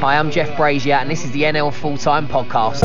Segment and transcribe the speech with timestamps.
[0.00, 2.84] Hi, I'm Jeff Brazier, and this is the NL Full Time Podcast.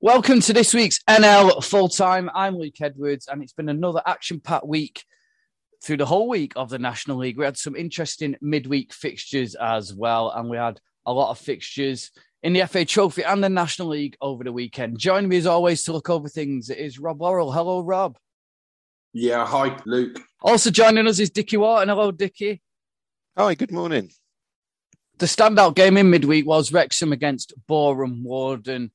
[0.00, 2.28] Welcome to this week's NL Full Time.
[2.34, 5.04] I'm Luke Edwards, and it's been another action packed week
[5.84, 7.38] through the whole week of the National League.
[7.38, 12.10] We had some interesting midweek fixtures as well, and we had a lot of fixtures
[12.46, 15.00] in the FA Trophy and the National League over the weekend.
[15.00, 17.50] Joining me as always to look over things it is Rob Worrell.
[17.50, 18.16] Hello, Rob.
[19.12, 20.20] Yeah, hi, Luke.
[20.42, 21.88] Also joining us is Dickie Wharton.
[21.88, 22.62] Hello, Dickie.
[23.36, 24.12] Hi, good morning.
[25.18, 28.92] The standout game in midweek was Wrexham against Boreham Wood, and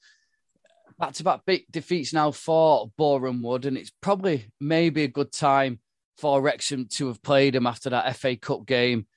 [0.98, 5.34] back to back big defeats now for Boreham Wood, and it's probably maybe a good
[5.34, 5.82] time
[6.18, 9.08] for Wrexham to have played them after that FA Cup game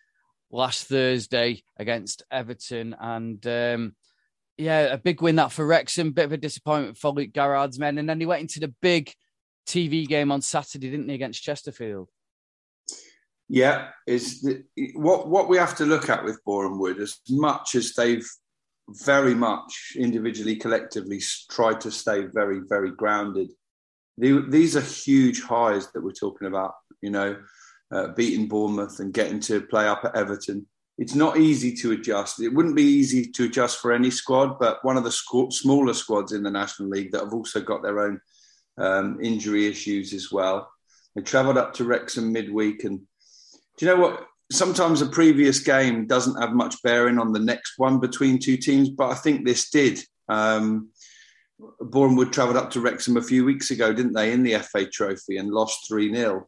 [0.51, 3.95] last Thursday against Everton, and um,
[4.57, 6.13] yeah, a big win that for Wrexham.
[6.13, 7.99] Bit of a disappointment for Luke Garrard's men.
[7.99, 9.13] And then he went into the big
[9.67, 12.09] TV game on Saturday, didn't he, against Chesterfield?
[13.49, 14.49] Yeah, is
[14.95, 18.27] what what we have to look at with Boreham Wood, as much as they've
[18.89, 23.51] very much individually, collectively tried to stay very, very grounded.
[24.17, 26.75] these are huge highs that we're talking about.
[27.03, 27.37] You know,
[27.91, 32.41] uh, beating Bournemouth and getting to play up at Everton it's not easy to adjust.
[32.41, 35.95] It wouldn't be easy to adjust for any squad, but one of the squ- smaller
[35.95, 38.21] squads in the National League that have also got their own
[38.79, 40.71] um, injury issues as well.
[41.15, 43.01] They travelled up to Wrexham midweek, and
[43.77, 44.27] do you know what?
[44.53, 48.91] Sometimes a previous game doesn't have much bearing on the next one between two teams,
[48.91, 50.01] but I think this did.
[50.29, 50.91] Um,
[51.81, 55.39] Bournemouth travelled up to Wrexham a few weeks ago, didn't they, in the FA Trophy
[55.39, 56.47] and lost 3 0.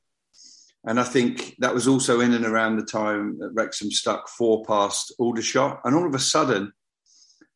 [0.87, 4.65] And I think that was also in and around the time that Wrexham stuck four
[4.65, 5.81] past Aldershot.
[5.85, 6.73] And all of a sudden,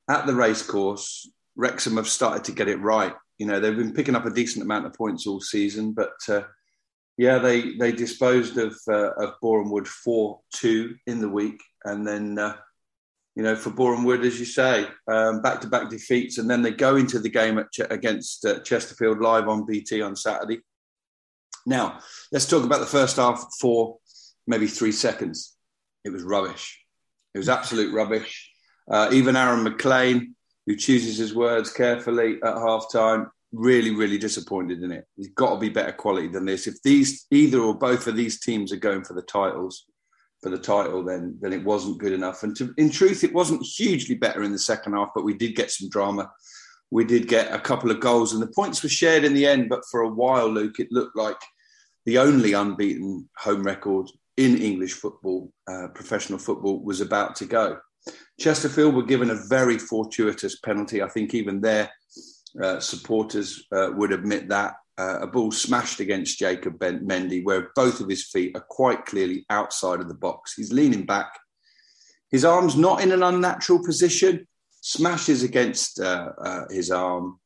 [0.08, 3.14] at the racecourse, Wrexham have started to get it right.
[3.38, 6.42] You know, they've been picking up a decent amount of points all season, but uh,
[7.16, 12.06] yeah, they they disposed of uh, of Boreham Wood four two in the week, and
[12.06, 12.56] then uh,
[13.36, 16.72] you know for Boreham Wood, as you say, back to back defeats, and then they
[16.72, 20.60] go into the game at, against uh, Chesterfield live on BT on Saturday.
[21.66, 22.00] Now,
[22.32, 23.98] let's talk about the first half for
[24.46, 25.56] maybe three seconds.
[26.04, 26.82] It was rubbish.
[27.34, 28.50] It was absolute rubbish.
[28.90, 30.34] Uh, even Aaron McLean,
[30.66, 35.06] who chooses his words carefully at half time, really, really disappointed in it.
[35.16, 36.66] He's got to be better quality than this.
[36.66, 39.84] If these either or both of these teams are going for the titles,
[40.42, 42.42] for the title, then then it wasn't good enough.
[42.42, 45.54] And to, in truth, it wasn't hugely better in the second half, but we did
[45.54, 46.30] get some drama.
[46.90, 49.68] We did get a couple of goals, and the points were shared in the end.
[49.68, 51.40] But for a while, Luke, it looked like
[52.06, 57.78] the only unbeaten home record in English football, uh, professional football, was about to go.
[58.40, 61.02] Chesterfield were given a very fortuitous penalty.
[61.02, 61.90] I think even their
[62.60, 64.74] uh, supporters uh, would admit that.
[64.98, 69.06] Uh, a ball smashed against Jacob ben- Mendy, where both of his feet are quite
[69.06, 70.54] clearly outside of the box.
[70.54, 71.38] He's leaning back.
[72.30, 74.46] His arm's not in an unnatural position,
[74.80, 77.38] smashes against uh, uh, his arm,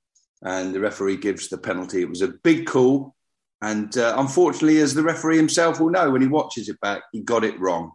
[0.42, 2.02] and the referee gives the penalty.
[2.02, 3.14] It was a big call.
[3.62, 7.20] And uh, unfortunately, as the referee himself will know when he watches it back, he
[7.20, 7.92] got it wrong.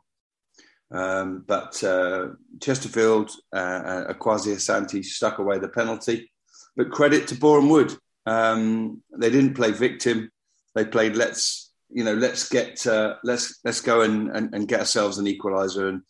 [0.91, 2.29] Um, but uh,
[2.59, 6.31] Chesterfield, uh, Kwasi Asante stuck away the penalty.
[6.75, 7.95] But credit to Boreham Wood.
[8.25, 10.31] Um, they didn't play victim.
[10.75, 14.79] They played let's you know let's get uh, let's let's go and, and, and get
[14.79, 15.89] ourselves an equaliser.
[15.89, 16.01] And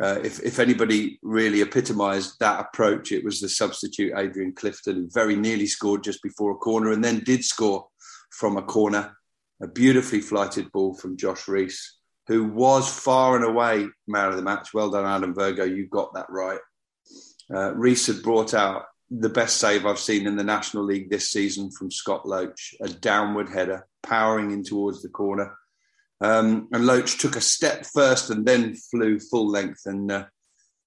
[0.00, 5.08] uh, if if anybody really epitomised that approach, it was the substitute Adrian Clifton, who
[5.12, 7.86] very nearly scored just before a corner and then did score
[8.30, 9.16] from a corner.
[9.60, 11.96] A beautifully flighted ball from Josh Rees,
[12.28, 14.72] who was far and away man of the match.
[14.72, 15.64] Well done, Adam Virgo.
[15.64, 16.60] You got that right.
[17.52, 21.30] Uh, Rees had brought out the best save I've seen in the National League this
[21.30, 25.56] season from Scott Loach, a downward header, powering in towards the corner.
[26.20, 30.24] Um, and Loach took a step first and then flew full length and uh,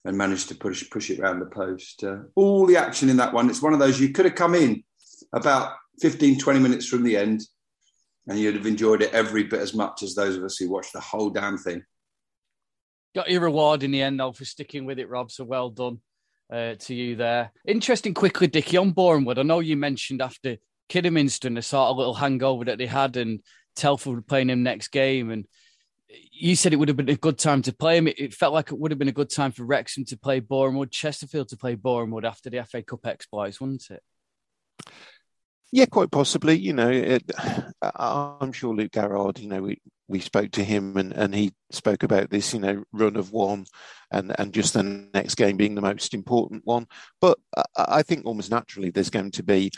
[0.03, 2.03] and managed to push push it around the post.
[2.03, 3.49] Uh, all the action in that one.
[3.49, 4.83] It's one of those you could have come in
[5.33, 7.41] about 15, 20 minutes from the end,
[8.27, 10.93] and you'd have enjoyed it every bit as much as those of us who watched
[10.93, 11.83] the whole damn thing.
[13.13, 15.31] Got your reward in the end, though, for sticking with it, Rob.
[15.31, 15.99] So well done
[16.51, 17.51] uh, to you there.
[17.67, 19.39] Interesting, quickly, Dickie, on Wood.
[19.39, 20.57] I know you mentioned after
[20.89, 23.41] Kidderminster the sort of little hangover that they had, and
[23.81, 25.31] Telford were playing him next game.
[25.31, 25.47] And
[26.31, 28.07] you said it would have been a good time to play him.
[28.07, 30.91] It, felt like it would have been a good time for Wrexham to play Bournemouth,
[30.91, 34.03] Chesterfield to play Bournemouth after the FA Cup exploits, wouldn't it?
[35.71, 36.59] Yeah, quite possibly.
[36.59, 37.23] You know, it,
[37.81, 42.03] I'm sure Luke Garrard, you know, we, we spoke to him and, and he spoke
[42.03, 43.65] about this, you know, run of one
[44.11, 46.85] and, and just the next game being the most important one.
[47.19, 49.71] But I, I think almost naturally there's going to be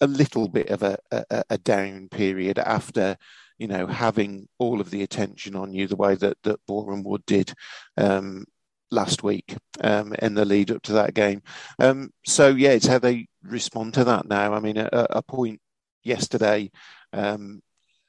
[0.00, 3.16] a little bit of a, a, a, down period after,
[3.58, 7.22] you know, having all of the attention on you the way that, that Boreham Wood
[7.26, 7.52] did
[7.96, 8.44] um,
[8.90, 11.42] last week um, in the lead up to that game.
[11.78, 14.54] Um, so, yeah, it's how they respond to that now.
[14.54, 15.60] I mean, a, a point
[16.02, 16.70] yesterday,
[17.12, 17.62] um,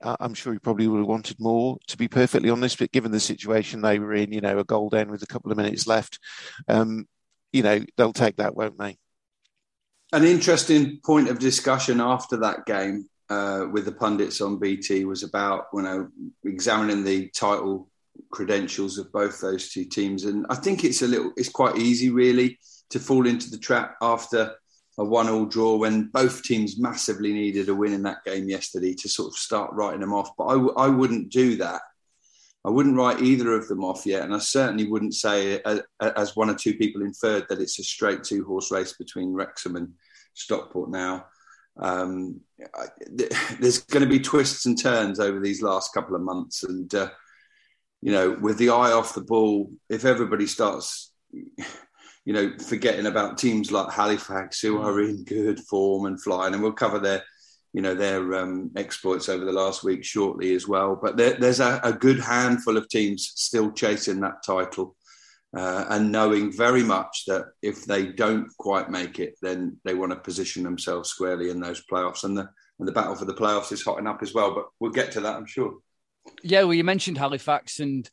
[0.02, 2.78] I'm sure he probably would have wanted more, to be perfectly honest.
[2.78, 5.52] But given the situation they were in, you know, a goal down with a couple
[5.52, 6.20] of minutes left,
[6.68, 7.08] um,
[7.52, 8.98] you know, they'll take that, won't they?
[10.14, 15.24] An interesting point of discussion after that game uh, with the pundits on BT was
[15.24, 16.08] about, you know,
[16.46, 17.90] examining the title
[18.32, 22.10] credentials of both those two teams, and I think it's a little, it's quite easy
[22.10, 22.58] really
[22.90, 24.56] to fall into the trap after
[24.98, 29.10] a one-all draw when both teams massively needed a win in that game yesterday to
[29.10, 30.32] sort of start writing them off.
[30.38, 31.82] But I w- I wouldn't do that.
[32.68, 36.12] I wouldn't write either of them off yet, and I certainly wouldn't say, uh, uh,
[36.18, 39.94] as one or two people inferred, that it's a straight two-horse race between Wrexham and
[40.34, 41.28] Stockport now.
[41.80, 42.42] Um,
[42.76, 42.88] I,
[43.60, 47.10] there's going to be twists and turns over these last couple of months, and uh,
[48.02, 53.38] you know, with the eye off the ball, if everybody starts you know, forgetting about
[53.38, 57.24] teams like Halifax who are in good form and flying, and we'll cover their,
[57.74, 60.98] you know, their um, exploits over the last week shortly as well.
[61.02, 64.96] But there, there's a, a, good handful of teams still chasing that title.
[65.56, 70.12] Uh, and knowing very much that if they don't quite make it, then they want
[70.12, 72.24] to position themselves squarely in those playoffs.
[72.26, 72.50] And the
[72.80, 74.54] and the battle for the playoffs is hotting up as well.
[74.54, 75.78] But we'll get to that, I'm sure.
[76.44, 78.10] Yeah, well, you mentioned Halifax, and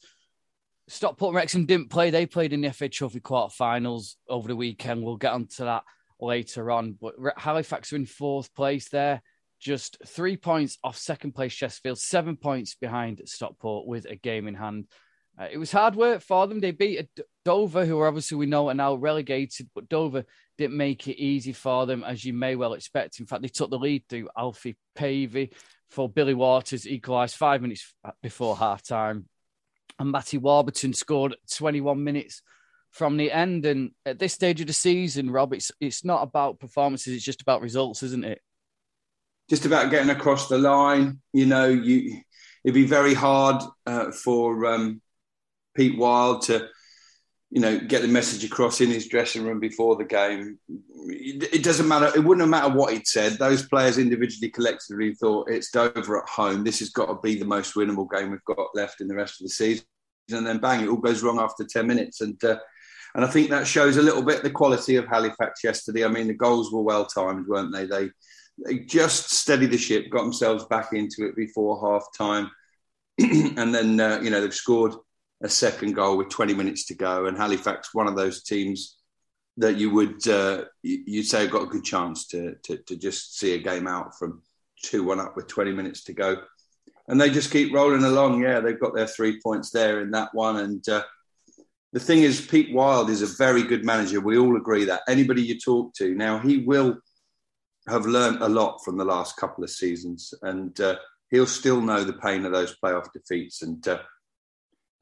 [0.88, 2.10] Stockport and Wrexham didn't play.
[2.10, 5.02] They played in the FA Trophy quarterfinals over the weekend.
[5.02, 5.84] We'll get onto that
[6.20, 6.96] later on.
[7.00, 9.22] But Halifax are in fourth place there,
[9.64, 14.54] just three points off second place Chesterfield, seven points behind Stockport with a game in
[14.54, 14.86] hand.
[15.36, 16.60] Uh, it was hard work for them.
[16.60, 17.08] They beat
[17.44, 20.24] Dover, who are obviously we know are now relegated, but Dover
[20.58, 23.18] didn't make it easy for them, as you may well expect.
[23.18, 25.50] In fact, they took the lead through Alfie Pavey
[25.90, 29.28] for Billy Waters, equalised five minutes before half time
[29.98, 32.42] and Matty Warburton scored 21 minutes
[32.90, 33.64] from the end.
[33.66, 37.42] And at this stage of the season, Rob, it's it's not about performances; it's just
[37.42, 38.40] about results, isn't it?
[39.50, 41.20] Just about getting across the line.
[41.32, 42.20] You know, you
[42.64, 45.02] it'd be very hard uh, for um,
[45.76, 46.68] Pete Wild to
[47.54, 50.58] you know, get the message across in his dressing room before the game.
[51.06, 52.06] It doesn't matter.
[52.06, 53.34] It wouldn't matter what he'd said.
[53.34, 56.64] Those players individually, collectively thought it's Dover at home.
[56.64, 59.40] This has got to be the most winnable game we've got left in the rest
[59.40, 59.84] of the season.
[60.32, 62.22] And then bang, it all goes wrong after 10 minutes.
[62.22, 62.58] And, uh,
[63.14, 66.04] and I think that shows a little bit the quality of Halifax yesterday.
[66.04, 67.86] I mean, the goals were well timed, weren't they?
[67.86, 68.10] They,
[68.58, 72.50] they just steadied the ship, got themselves back into it before half time.
[73.18, 74.94] and then, uh, you know, they've scored
[75.42, 77.26] a second goal with 20 minutes to go.
[77.26, 78.96] And Halifax, one of those teams
[79.56, 83.54] that you would uh, you'd say got a good chance to, to, to just see
[83.54, 84.42] a game out from
[84.82, 86.42] two one up with 20 minutes to go.
[87.06, 88.42] And they just keep rolling along.
[88.42, 90.56] Yeah, they've got their three points there in that one.
[90.56, 91.02] And uh,
[91.92, 94.20] the thing is, Pete Wild is a very good manager.
[94.20, 95.02] We all agree that.
[95.06, 96.98] Anybody you talk to now, he will
[97.88, 100.96] have learned a lot from the last couple of seasons, and uh,
[101.30, 103.62] he'll still know the pain of those playoff defeats.
[103.62, 103.98] And uh,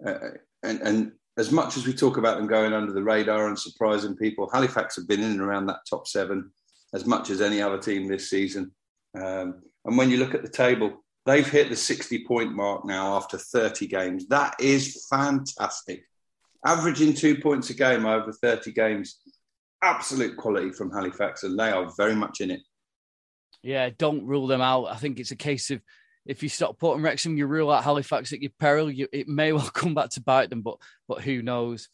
[0.05, 0.19] uh,
[0.63, 4.17] and, and as much as we talk about them going under the radar and surprising
[4.17, 6.51] people, Halifax have been in and around that top seven
[6.95, 8.73] as much as any other team this season.
[9.15, 13.17] Um, and when you look at the table, they've hit the 60 point mark now
[13.17, 14.29] after 30 games.
[14.29, 16.05] That is fantastic.
[16.65, 19.21] Averaging two points a game over 30 games,
[19.83, 22.61] absolute quality from Halifax, and they are very much in it.
[23.63, 24.87] Yeah, don't rule them out.
[24.87, 25.81] I think it's a case of
[26.25, 28.91] if you stop putting Wrexham, you rule out Halifax at your peril.
[28.91, 30.79] You, it may well come back to bite them, but
[31.09, 31.89] but who knows?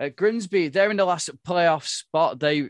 [0.00, 2.38] Uh, Grimsby, they're in the last playoff spot.
[2.38, 2.68] They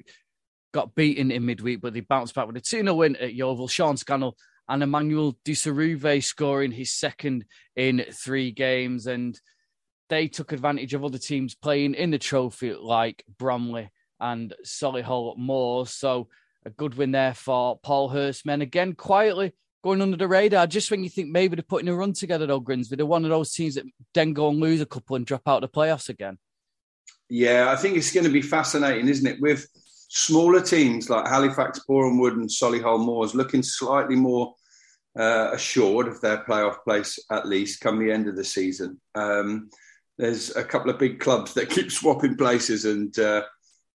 [0.72, 3.68] got beaten in midweek, but they bounced back with a 2 0 win at Yeovil.
[3.68, 4.36] Sean Scannell
[4.68, 9.06] and Emmanuel Dieseruvwe scoring his second in three games.
[9.06, 9.38] And
[10.08, 13.90] they took advantage of other teams playing in the trophy, like Bromley
[14.20, 15.90] and Solihull Moors.
[15.90, 16.28] So
[16.68, 18.62] a good win there for Paul Hurst's men.
[18.62, 20.66] Again, quietly going under the radar.
[20.66, 23.30] Just when you think maybe they're putting a run together, though, Grimsby, they're one of
[23.30, 23.84] those teams that
[24.14, 26.38] then go and lose a couple and drop out of the playoffs again.
[27.30, 29.40] Yeah, I think it's going to be fascinating, isn't it?
[29.40, 29.66] With
[30.08, 34.54] smaller teams like Halifax, Boreham Wood, and Solihull Moors looking slightly more
[35.18, 39.00] uh, assured of their playoff place, at least come the end of the season.
[39.14, 39.70] Um,
[40.16, 43.18] there's a couple of big clubs that keep swapping places and.
[43.18, 43.42] Uh,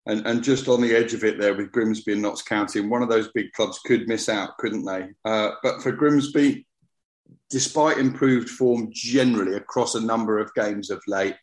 [0.06, 2.92] and, and just on the edge of it there with Grimsby and Notts County, and
[2.92, 5.08] one of those big clubs could miss out, couldn't they?
[5.24, 6.66] Uh, but for Grimsby,
[7.50, 11.36] despite improved form generally across a number of games of late,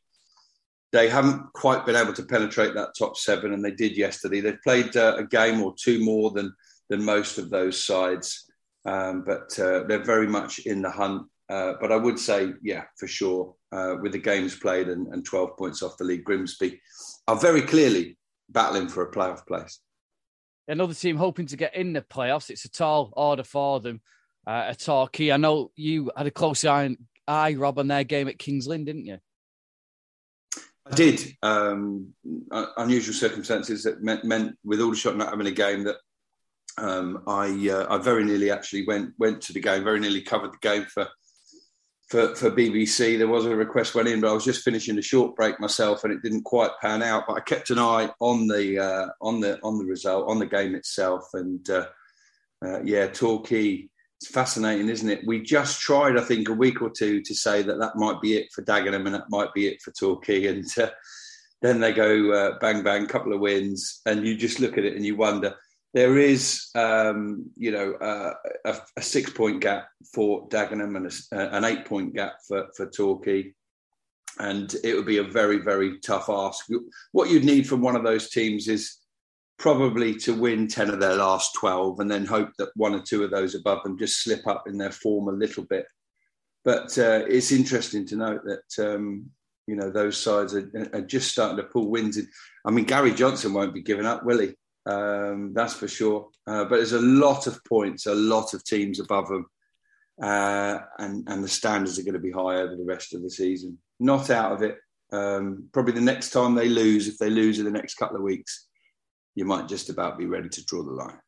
[0.92, 4.40] they haven't quite been able to penetrate that top seven, and they did yesterday.
[4.40, 6.54] They've played uh, a game or two more than
[6.88, 8.50] than most of those sides,
[8.84, 11.28] um, but uh, they're very much in the hunt.
[11.48, 15.24] Uh, but I would say, yeah, for sure, uh, with the games played and, and
[15.24, 16.80] 12 points off the league, Grimsby
[17.26, 18.16] are very clearly
[18.50, 19.80] battling for a playoff place.
[20.68, 22.50] Another team hoping to get in the playoffs.
[22.50, 24.00] It's a tall order for them.
[24.46, 25.32] Uh, a Torquay.
[25.32, 28.84] I know you had a close eye, eye, Rob, on their game at Kings Lynn,
[28.84, 29.18] didn't you?
[30.86, 31.36] I did.
[31.42, 32.14] Um,
[32.76, 35.96] unusual circumstances that meant, meant, with Aldershot not having a game, that
[36.78, 39.84] um, I uh, I very nearly actually went went to the game.
[39.84, 41.06] Very nearly covered the game for
[42.10, 43.16] for for BBC.
[43.16, 46.04] There was a request went in, but I was just finishing a short break myself,
[46.04, 47.24] and it didn't quite pan out.
[47.26, 50.46] But I kept an eye on the uh, on the on the result on the
[50.46, 51.86] game itself, and uh,
[52.64, 53.88] uh yeah, Torquay
[54.20, 55.26] it's fascinating, isn't it?
[55.26, 58.36] We just tried, I think, a week or two to say that that might be
[58.36, 60.46] it for Dagenham and that might be it for Torquay.
[60.50, 60.90] And uh,
[61.62, 64.02] then they go uh, bang, bang, couple of wins.
[64.04, 65.54] And you just look at it and you wonder.
[65.92, 71.36] There is, um, you know, uh, a, a, six point gap for Dagenham and a,
[71.36, 73.52] uh, an eight point gap for, for Torquay.
[74.38, 76.66] And it would be a very, very tough ask.
[77.10, 79.00] What you'd need from one of those teams is
[79.58, 83.22] probably to win 10 of their last 12 and then hope that one or two
[83.22, 85.86] of those above them just slip up in their form a little bit.
[86.64, 89.26] But uh, it's interesting to note that, um,
[89.66, 92.16] you know, those sides are, are, just starting to pull wins.
[92.16, 92.26] In.
[92.64, 94.54] I mean, Gary Johnson won't be giving up, will he?
[94.86, 96.28] Um, that's for sure.
[96.46, 99.46] Uh, but there's a lot of points, a lot of teams above them.
[100.22, 103.30] Uh, and, and the standards are going to be high over the rest of the
[103.30, 103.78] season.
[103.98, 104.78] Not out of it.
[105.12, 108.22] Um, probably the next time they lose, if they lose in the next couple of
[108.22, 108.68] weeks,
[109.34, 111.18] you might just about be ready to draw the line.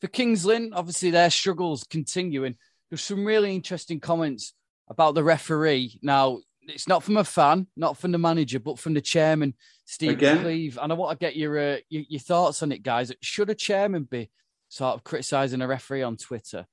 [0.00, 2.56] For Kings Lynn, obviously their struggles continuing.
[2.90, 4.54] There's some really interesting comments
[4.88, 5.98] about the referee.
[6.02, 10.12] Now, it's not from a fan, not from the manager, but from the chairman, Steve
[10.12, 10.42] Again?
[10.42, 10.78] Cleeve.
[10.80, 13.12] And I want to get your, uh, your, your thoughts on it, guys.
[13.20, 14.30] Should a chairman be
[14.68, 16.66] sort of criticising a referee on Twitter?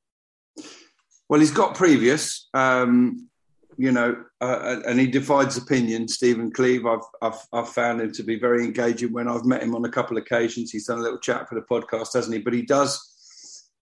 [1.29, 2.47] Well, he's got previous.
[2.53, 3.29] Um,
[3.77, 6.07] you know, uh, and he divides opinion.
[6.07, 9.13] Stephen Cleeve, I've, I've, I've found him to be very engaging.
[9.13, 11.55] When I've met him on a couple of occasions, he's done a little chat for
[11.55, 12.41] the podcast, hasn't he?
[12.41, 13.13] But he does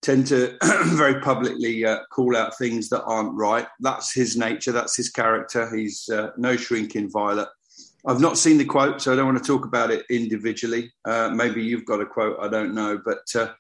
[0.02, 3.68] tend to very publicly uh, call out things that aren't right.
[3.80, 4.72] That's his nature.
[4.72, 5.76] That's his character.
[5.76, 7.50] He's uh, no shrinking violet.
[8.08, 10.92] I've not seen the quote, so I don't want to talk about it individually.
[11.06, 12.38] Uh, maybe you've got a quote.
[12.40, 13.52] I don't know, but uh,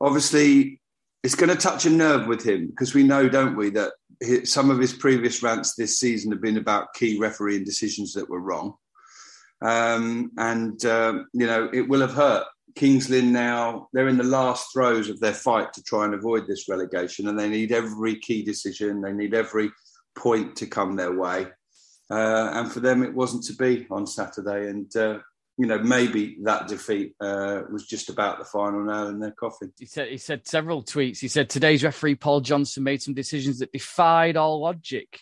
[0.00, 0.80] obviously
[1.22, 3.92] it's going to touch a nerve with him because we know, don't we, that
[4.44, 8.40] some of his previous rants this season have been about key refereeing decisions that were
[8.40, 8.74] wrong.
[9.60, 12.46] Um, and, um, you know, it will have hurt.
[12.78, 16.46] Kings Lynn now, they're in the last throes of their fight to try and avoid
[16.46, 19.72] this relegation, and they need every key decision, they need every
[20.16, 21.48] point to come their way.
[22.08, 24.68] Uh, and for them, it wasn't to be on Saturday.
[24.70, 25.18] And uh,
[25.56, 29.72] you know, maybe that defeat uh, was just about the final nail in their coffin.
[29.76, 31.18] He said he said several tweets.
[31.18, 35.18] He said today's referee Paul Johnson made some decisions that defied all logic,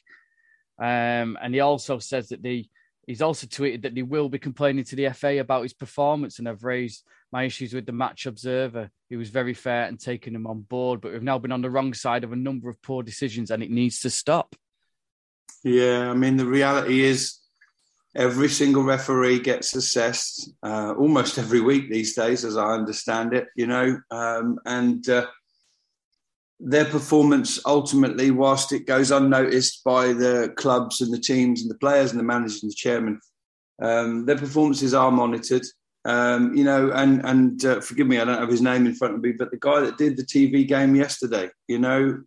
[0.78, 2.68] um, and he also says that the
[3.06, 6.46] he's also tweeted that he will be complaining to the FA about his performance, and
[6.46, 7.02] I've raised
[7.36, 8.90] my issues with the match observer.
[9.10, 11.68] He was very fair and taking them on board, but we've now been on the
[11.68, 14.56] wrong side of a number of poor decisions, and it needs to stop.
[15.62, 17.38] Yeah, I mean the reality is
[18.14, 23.48] every single referee gets assessed uh, almost every week these days, as I understand it,
[23.54, 25.26] you know, um, and uh,
[26.58, 31.82] their performance ultimately, whilst it goes unnoticed by the clubs and the teams and the
[31.84, 33.20] players and the managers and the chairman,
[33.82, 35.66] um, their performances are monitored.
[36.06, 39.14] Um, you know, and and uh, forgive me, I don't have his name in front
[39.16, 42.22] of me, but the guy that did the TV game yesterday, you know,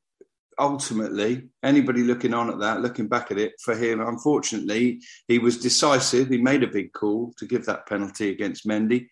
[0.60, 5.58] ultimately, anybody looking on at that, looking back at it, for him, unfortunately, he was
[5.58, 6.28] decisive.
[6.28, 9.08] He made a big call to give that penalty against Mendy,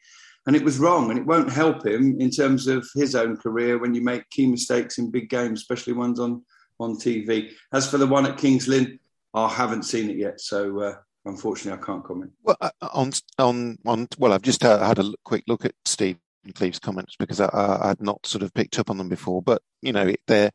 [0.47, 1.11] and it was wrong.
[1.11, 4.47] And it won't help him in terms of his own career when you make key
[4.47, 6.43] mistakes in big games, especially ones on
[6.81, 7.51] on TV.
[7.71, 8.99] As for the one at Kings Lynn,
[9.33, 10.81] I haven't seen it yet, so.
[10.81, 10.95] Uh,
[11.27, 12.31] unfortunately, I can't comment.
[12.43, 14.07] Well, uh, on on on.
[14.17, 16.17] Well, I've just uh, had a quick look at Steve
[16.53, 19.41] Cleeve's comments because I, I, had not sort of picked up on them before.
[19.41, 20.51] But you know, they're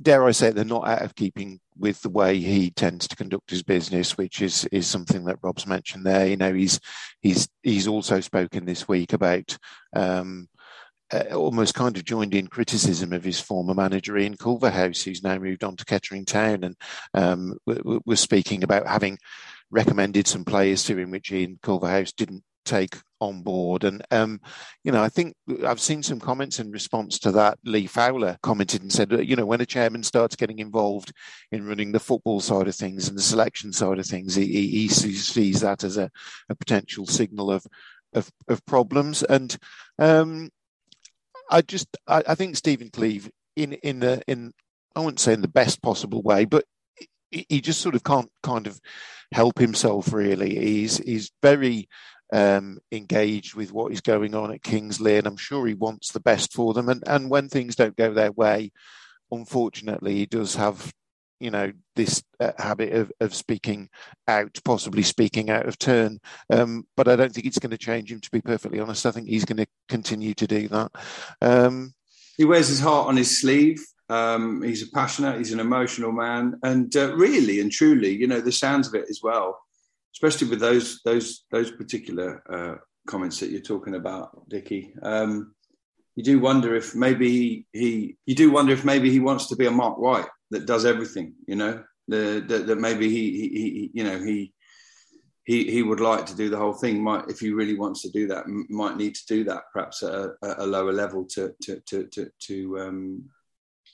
[0.00, 3.50] dare I say, they're not out of keeping with the way he tends to conduct
[3.50, 6.26] his business, which is is something that Rob's mentioned there.
[6.26, 6.80] You know, he's
[7.20, 9.56] he's he's also spoken this week about
[9.94, 10.48] um,
[11.12, 15.38] uh, almost kind of joined in criticism of his former manager Ian Culverhouse, who's now
[15.38, 16.76] moved on to Kettering Town, and
[17.14, 17.56] um,
[18.04, 19.18] was speaking about having
[19.70, 23.84] recommended some players to him, which Ian Culverhouse didn't take on board.
[23.84, 24.40] And, um,
[24.84, 25.34] you know, I think
[25.66, 27.58] I've seen some comments in response to that.
[27.64, 31.12] Lee Fowler commented and said, you know, when a chairman starts getting involved
[31.50, 34.88] in running the football side of things and the selection side of things, he, he
[34.88, 36.10] sees that as a,
[36.48, 37.66] a potential signal of,
[38.12, 39.22] of, of problems.
[39.22, 39.56] And
[39.98, 40.50] um,
[41.50, 44.52] I just, I, I think Stephen Cleeve, in, in, the, in,
[44.94, 46.64] I wouldn't say in the best possible way, but
[47.30, 48.80] he just sort of can't kind of
[49.32, 50.54] help himself really.
[50.54, 51.88] He's he's very
[52.32, 56.12] um, engaged with what is going on at Kings Lynn, and I'm sure he wants
[56.12, 56.88] the best for them.
[56.88, 58.72] And and when things don't go their way,
[59.30, 60.92] unfortunately, he does have
[61.40, 63.88] you know this uh, habit of, of speaking
[64.26, 66.18] out, possibly speaking out of turn.
[66.50, 68.20] Um, but I don't think it's going to change him.
[68.20, 70.90] To be perfectly honest, I think he's going to continue to do that.
[71.40, 71.94] Um,
[72.36, 73.84] he wears his heart on his sleeve.
[74.10, 78.40] Um, he's a passionate, he's an emotional man, and uh, really and truly, you know,
[78.40, 79.58] the sounds of it as well
[80.18, 82.74] especially with those those those particular uh,
[83.06, 84.92] comments that you're talking about, Dickie.
[85.02, 85.54] Um,
[86.16, 89.66] you do wonder if maybe he you do wonder if maybe he wants to be
[89.66, 91.34] a Marc White that does everything.
[91.46, 94.52] You know, the, the, that maybe he, he, he you know he
[95.44, 97.02] he he would like to do the whole thing.
[97.02, 100.12] Might if he really wants to do that, might need to do that perhaps at
[100.12, 103.28] a, a lower level to to to to, to um,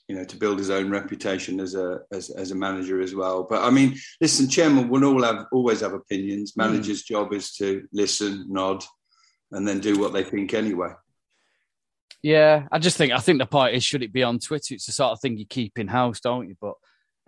[0.09, 3.47] you know, to build his own reputation as a as, as a manager as well.
[3.49, 6.53] But I mean, listen, chairman will all have always have opinions.
[6.55, 6.63] Hmm.
[6.63, 7.09] Manager's mm.
[7.09, 8.85] job is to listen, nod,
[9.53, 10.91] and then do what they think anyway.
[12.25, 14.73] Yeah, I just think I think the point is should it be on Twitter?
[14.75, 16.57] It's the sort of thing you keep in house, don't you?
[16.59, 16.73] But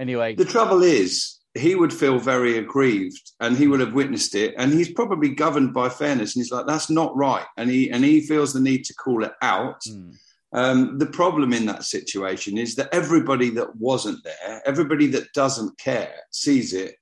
[0.01, 4.55] anyway, the trouble is he would feel very aggrieved and he would have witnessed it
[4.57, 8.05] and he's probably governed by fairness and he's like that's not right and he and
[8.05, 10.15] he feels the need to call it out mm.
[10.53, 15.77] Um, the problem in that situation is that everybody that wasn't there, everybody that doesn't
[15.77, 16.95] care, sees it,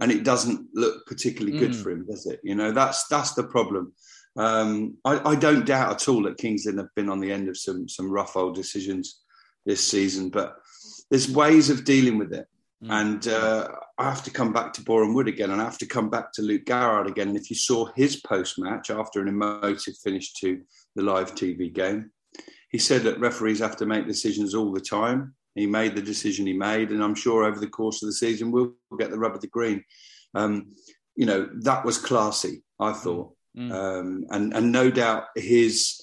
[0.00, 1.82] and it doesn't look particularly good mm.
[1.82, 2.40] for him, does it?
[2.42, 3.92] You know, that's that's the problem.
[4.36, 7.48] Um, I, I, don't doubt at all that Kings Lynn have been on the end
[7.48, 9.22] of some some rough old decisions
[9.64, 10.56] this season, but
[11.10, 12.46] there's ways of dealing with it.
[12.84, 12.90] Mm.
[12.90, 15.86] And uh, I have to come back to Boreham Wood again, and I have to
[15.86, 17.28] come back to Luke Garrard again.
[17.28, 20.60] And if you saw his post match after an emotive finish to
[20.94, 22.10] the live TV game,
[22.70, 25.34] he said that referees have to make decisions all the time.
[25.54, 28.50] He made the decision he made, and I'm sure over the course of the season
[28.50, 29.82] we'll get the rub of the green.
[30.34, 30.72] Um,
[31.14, 33.72] you know that was classy, I thought, mm.
[33.72, 36.02] um, and and no doubt his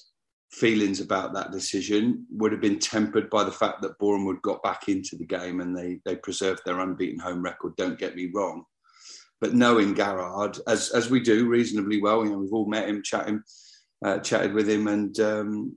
[0.50, 4.88] feelings about that decision would have been tempered by the fact that Boreham got back
[4.88, 7.76] into the game and they they preserved their unbeaten home record.
[7.76, 8.64] Don't get me wrong,
[9.40, 13.02] but knowing Garrard as as we do reasonably well, you know, we've all met him,
[13.02, 13.42] chatting,
[14.04, 15.76] uh, chatted with him, and um,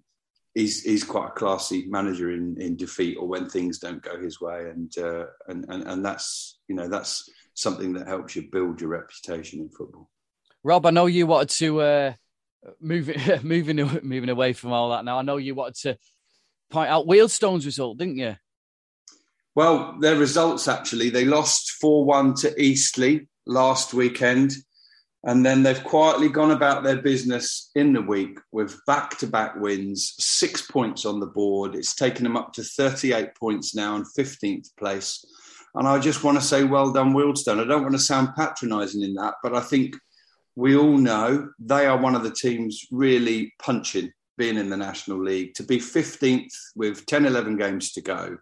[0.53, 4.39] he's he's quite a classy manager in, in defeat or when things don't go his
[4.39, 8.79] way, and uh, and, and and that's you know that's something that helps you build
[8.79, 10.09] your reputation in football.
[10.67, 12.13] Rob, I know you wanted to uh,
[12.81, 13.09] move
[13.43, 15.05] moving moving away from all that.
[15.05, 15.97] Now I know you wanted to
[16.69, 18.35] point out Wealdstone's result, didn't you?
[19.55, 24.51] Well, their results actually they lost four one to Eastleigh last weekend.
[25.23, 29.55] And then they've quietly gone about their business in the week with back to back
[29.55, 31.75] wins, six points on the board.
[31.75, 35.25] It's taken them up to 38 points now and 15th place.
[35.75, 37.59] And I just want to say, well done, Wealdstone.
[37.59, 39.95] I don't want to sound patronising in that, but I think
[40.57, 45.23] we all know they are one of the teams really punching being in the National
[45.23, 45.53] League.
[45.55, 48.37] To be 15th with 10, 11 games to go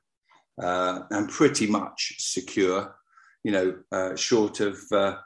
[0.62, 2.96] uh, and pretty much secure,
[3.44, 4.80] you know, uh, short of.
[4.92, 5.18] Uh,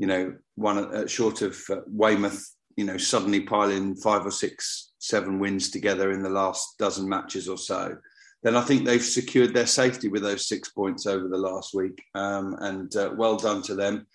[0.00, 4.92] you know, one uh, short of uh, Weymouth, you know, suddenly piling five or six,
[4.98, 7.98] seven wins together in the last dozen matches or so,
[8.42, 12.02] then I think they've secured their safety with those six points over the last week.
[12.14, 14.06] Um, and uh, well done to them.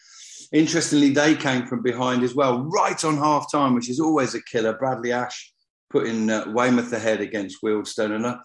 [0.55, 4.41] Interestingly, they came from behind as well, right on half time, which is always a
[4.43, 4.71] killer.
[4.71, 5.51] Bradley Ash
[5.89, 8.15] putting uh, Weymouth ahead against Wealdstone.
[8.15, 8.37] And uh,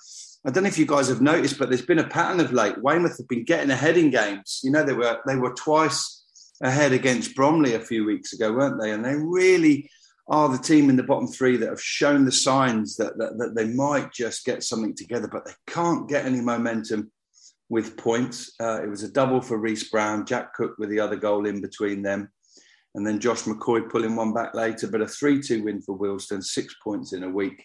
[0.45, 2.83] I don't know if you guys have noticed, but there's been a pattern of late.
[2.83, 4.59] Weymouth have been getting ahead in games.
[4.65, 6.25] You know, they were they were twice
[6.61, 8.91] ahead against Bromley a few weeks ago, weren't they?
[8.91, 9.89] And they really
[10.27, 13.55] are the team in the bottom three that have shown the signs that, that, that
[13.55, 17.13] they might just get something together, but they can't get any momentum
[17.71, 18.53] with points.
[18.61, 21.63] Uh, it was a double for Reese Brown, Jack Cook with the other goal in
[21.63, 22.31] between them,
[22.95, 24.89] and then Josh McCoy pulling one back later.
[24.89, 27.65] But a 3 2 win for Wealdstone, six points in a week.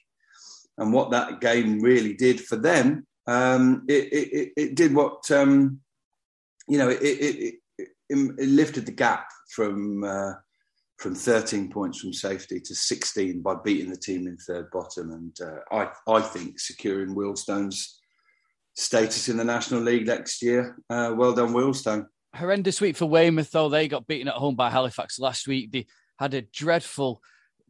[0.78, 5.80] And what that game really did for them, um, it, it, it, did what, um,
[6.68, 7.56] you know, it, it
[8.10, 10.34] lifted the gap from uh,
[10.98, 15.38] from 13 points from safety to 16 by beating the team in third bottom, and
[15.42, 18.00] uh, I I think securing Wealdstone's
[18.76, 20.78] status in the National League next year.
[20.90, 22.08] Uh, well done, Wealdstone.
[22.36, 23.70] Horrendous week for Weymouth, though.
[23.70, 25.72] They got beaten at home by Halifax last week.
[25.72, 25.88] They
[26.20, 27.22] had a dreadful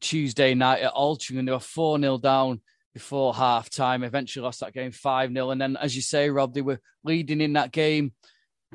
[0.01, 1.45] Tuesday night at Altrincham.
[1.45, 2.61] They were 4 0 down
[2.93, 4.03] before half time.
[4.03, 5.51] Eventually lost that game 5 0.
[5.51, 8.13] And then, as you say, Rob, they were leading in that game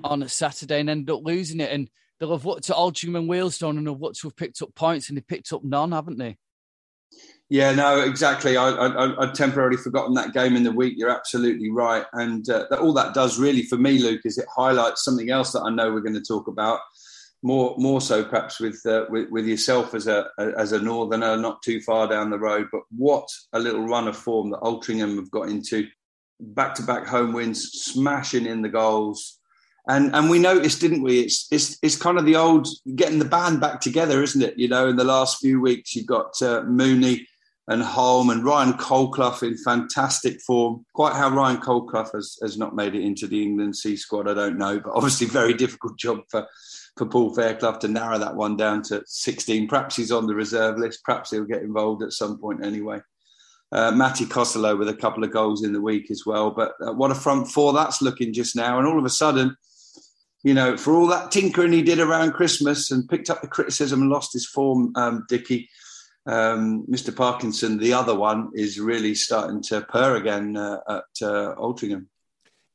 [0.05, 1.73] on a Saturday and ended up losing it.
[1.73, 4.75] And they'll have looked at Altrincham and Wealdstone and have looked to have picked up
[4.77, 6.39] points, and they picked up none, haven't they?
[7.51, 8.57] Yeah, no, exactly.
[8.57, 10.95] I, I, I'd temporarily forgotten that game in the week.
[10.97, 12.05] You're absolutely right.
[12.13, 15.53] And uh, that, all that does really for me, Luke, is it highlights something else
[15.53, 16.79] that I know we're going to talk about
[17.43, 21.63] more more so perhaps with, uh, with, with yourself as a as a northerner, not
[21.63, 22.69] too far down the road.
[22.71, 25.89] But what a little run of form that Altrincham have got into,
[26.39, 29.41] back to back home wins, smashing in the goals,
[29.89, 31.21] and and we noticed, didn't we?
[31.21, 34.59] It's it's it's kind of the old getting the band back together, isn't it?
[34.59, 37.27] You know, in the last few weeks, you've got uh, Mooney
[37.71, 40.85] and Holm and Ryan Colclough in fantastic form.
[40.93, 44.35] Quite how Ryan Colclough has, has not made it into the England C squad, I
[44.35, 46.47] don't know, but obviously very difficult job for
[46.97, 49.69] for Paul Fairclough to narrow that one down to 16.
[49.69, 51.05] Perhaps he's on the reserve list.
[51.05, 53.01] Perhaps he'll get involved at some point anyway.
[53.71, 56.51] Uh, Matty Kosylo with a couple of goals in the week as well.
[56.51, 58.79] But uh, what a front four that's looking just now.
[58.79, 59.57] And all of a sudden,
[60.43, 64.03] you know, for all that tinkering he did around Christmas and picked up the criticism
[64.03, 65.71] and lost his form, um, Dicky,
[66.27, 67.15] um, Mr.
[67.15, 72.07] Parkinson, the other one, is really starting to purr again uh, at uh, Altrincham.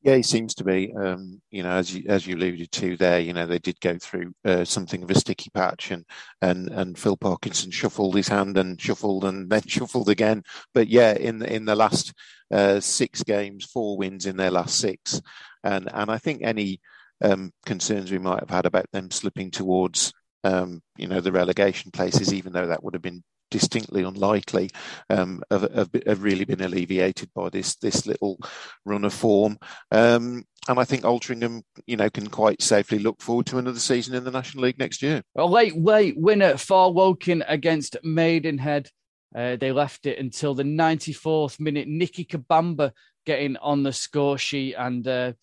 [0.01, 0.93] Yeah, he seems to be.
[0.95, 3.97] Um, you know, as you as you alluded to there, you know, they did go
[3.97, 6.05] through uh, something of a sticky patch, and
[6.43, 10.43] and and Phil Parkinson shuffled his hand and shuffled and then shuffled again.
[10.75, 12.13] But yeah, in in the last
[12.51, 15.19] uh, six games, four wins in their last six,
[15.63, 16.81] and and I think any
[17.23, 21.89] um, concerns we might have had about them slipping towards um, you know the relegation
[21.89, 24.69] places, even though that would have been distinctly unlikely,
[25.09, 28.39] um, have, have, have, really been alleviated by this this little
[28.85, 29.57] run of form.
[29.91, 34.15] Um, and I think Altrincham, you know, can quite safely look forward to another season
[34.15, 35.21] in the National League next year.
[35.35, 38.89] A late, late winner for Woking against Maidenhead.
[39.35, 41.87] Uh, they left it until the 94th minute.
[41.87, 42.91] Nicky Kabamba
[43.25, 45.33] getting on the score sheet and uh,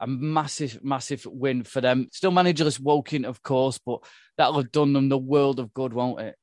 [0.00, 2.08] a massive, massive win for them.
[2.12, 4.00] Still managerless Woking, of course, but
[4.36, 6.36] that'll have done them the world of good, won't it?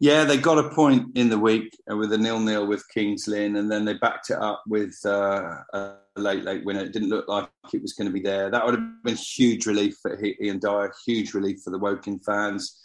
[0.00, 3.70] Yeah, they got a point in the week with a nil-nil with Kings Lynn, and
[3.70, 6.84] then they backed it up with uh, a late, late winner.
[6.84, 8.48] It didn't look like it was going to be there.
[8.48, 12.80] That would have been huge relief for Ian Dyer, huge relief for the Woking fans.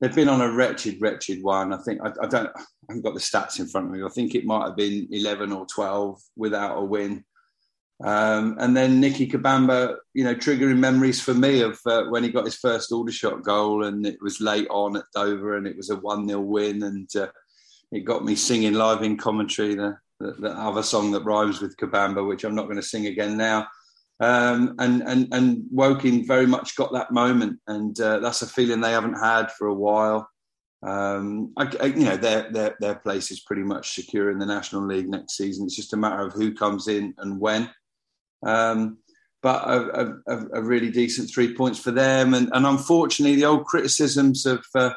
[0.00, 1.72] They've been on a wretched, wretched one.
[1.72, 4.02] I think I, I don't, I haven't got the stats in front of me.
[4.02, 7.24] I think it might have been eleven or twelve without a win.
[8.02, 12.30] Um, and then Nicky Kabamba, you know, triggering memories for me of uh, when he
[12.30, 15.90] got his first Aldershot goal, and it was late on at Dover, and it was
[15.90, 17.28] a one 0 win, and uh,
[17.92, 21.76] it got me singing live in commentary the, the, the, other song that rhymes with
[21.76, 23.68] Kabamba, which I'm not going to sing again now.
[24.18, 28.80] Um, and and and Woking very much got that moment, and uh, that's a feeling
[28.80, 30.26] they haven't had for a while.
[30.82, 34.46] Um, I, I, you know, their their their place is pretty much secure in the
[34.46, 35.66] National League next season.
[35.66, 37.68] It's just a matter of who comes in and when.
[38.42, 38.98] Um,
[39.42, 42.34] but a, a, a, really decent three points for them.
[42.34, 44.90] And, and unfortunately, the old criticisms of uh,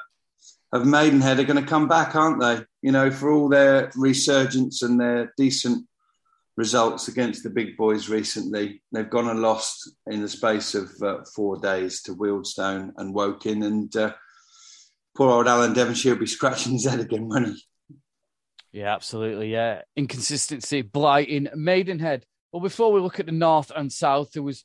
[0.73, 2.65] of Maidenhead are going to come back, aren't they?
[2.81, 5.85] You know, for all their resurgence and their decent
[6.57, 11.19] results against the big boys recently, they've gone and lost in the space of uh,
[11.35, 13.63] four days to Wealdstone and Woking.
[13.63, 14.13] And uh,
[15.15, 17.63] poor old Alan Devonshire will be scratching his head again, won't he?
[18.71, 19.51] Yeah, absolutely.
[19.51, 22.25] Yeah, inconsistency blighting Maidenhead.
[22.53, 24.63] Well, before we look at the North and South, there was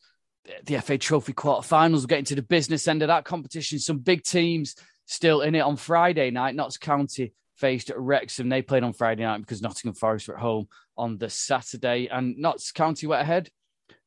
[0.66, 2.02] the FA Trophy quarterfinals.
[2.02, 3.78] We're getting to the business end of that competition.
[3.78, 6.54] Some big teams still in it on Friday night.
[6.54, 8.50] Notts County faced Wrexham.
[8.50, 12.08] They played on Friday night because Nottingham Forest were at home on the Saturday.
[12.12, 13.48] And Notts County went ahead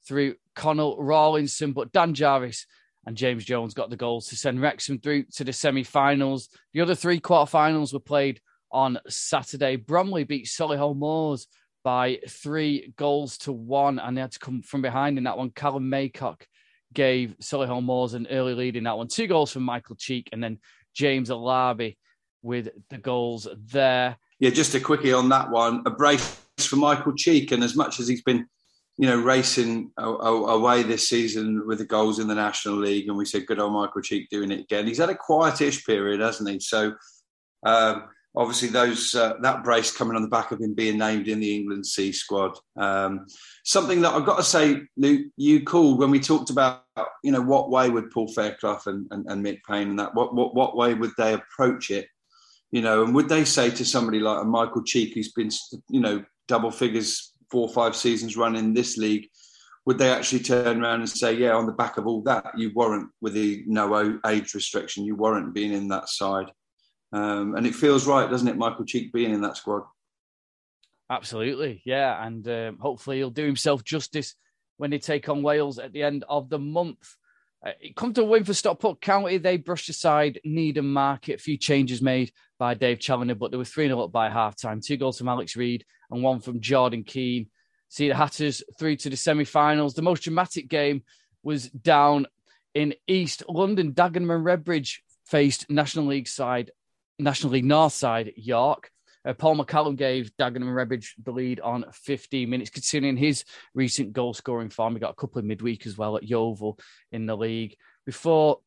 [0.07, 2.67] through Connell Rawlinson, but Dan Jarvis
[3.07, 6.49] and James Jones got the goals to send Wrexham through to the semi finals.
[6.73, 8.41] The other three quarterfinals were played
[8.71, 9.75] on Saturday.
[9.75, 11.47] Bromley beat Solihull Moors
[11.83, 15.49] by three goals to one, and they had to come from behind in that one.
[15.49, 16.41] Callum Maycock
[16.93, 19.07] gave Solihull Moors an early lead in that one.
[19.07, 20.59] Two goals from Michael Cheek, and then
[20.93, 21.97] James Alabi
[22.41, 24.17] with the goals there.
[24.39, 25.83] Yeah, just a quickie on that one.
[25.85, 28.45] A brace for Michael Cheek, and as much as he's been,
[28.97, 33.25] you know, racing away this season with the goals in the National League, and we
[33.25, 34.87] said good old Michael Cheek doing it again.
[34.87, 36.59] He's had a quietish period, hasn't he?
[36.59, 36.93] So.
[37.63, 41.39] Um, obviously those uh, that brace coming on the back of him being named in
[41.39, 42.57] the England C squad.
[42.77, 43.27] Um,
[43.63, 46.83] something that I've got to say, Luke, you called when we talked about
[47.23, 50.33] you know what way would Paul Fairclough and, and, and Mick Payne and that what,
[50.33, 52.07] what what way would they approach it?
[52.71, 55.49] You know, and would they say to somebody like a Michael Cheek who's been
[55.89, 59.27] you know double figures four or five seasons running this league?
[59.87, 62.71] Would they actually turn around and say, "Yeah, on the back of all that, you
[62.73, 66.51] warrant with the no age restriction, you warrant being in that side"?
[67.11, 69.83] Um, and it feels right, doesn't it, Michael Cheek being in that squad?
[71.09, 72.25] Absolutely, yeah.
[72.25, 74.35] And um, hopefully he'll do himself justice
[74.77, 77.15] when they take on Wales at the end of the month.
[77.65, 79.37] Uh, it comes to a win for Stockport County.
[79.37, 81.35] They brushed aside Needham Market.
[81.35, 84.55] A few changes made by Dave Challinor, but they were 3 0 up by half
[84.55, 84.79] time.
[84.81, 87.49] Two goals from Alex Reid and one from Jordan Keane.
[87.89, 89.93] See the Hatters through to the semi finals.
[89.93, 91.03] The most dramatic game
[91.43, 92.25] was down
[92.73, 93.93] in East London.
[93.93, 96.71] Dagenham and Redbridge faced National League side,
[97.21, 98.89] National League North side York.
[99.23, 103.43] Uh, Paul McCallum gave Dagenham and Redbridge the lead on 15 minutes, considering his
[103.75, 104.95] recent goal scoring form.
[104.95, 106.79] We got a couple of midweek as well at Yeovil
[107.11, 108.59] in the league before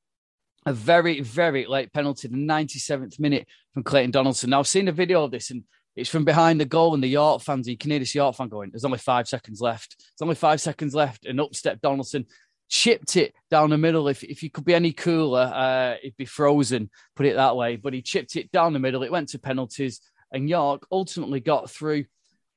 [0.67, 4.51] a very, very late penalty, the 97th minute from Clayton Donaldson.
[4.51, 5.65] Now, I've seen a video of this and
[5.97, 8.49] it's from behind the goal, and the York fans, you can hear this York fan
[8.49, 9.97] going, There's only five seconds left.
[9.99, 11.25] There's only five seconds left.
[11.25, 12.27] And up stepped Donaldson,
[12.69, 14.09] chipped it down the middle.
[14.09, 17.77] If, if you could be any cooler, uh, it'd be frozen, put it that way.
[17.77, 19.03] But he chipped it down the middle.
[19.03, 20.01] It went to penalties,
[20.33, 22.05] and York ultimately got through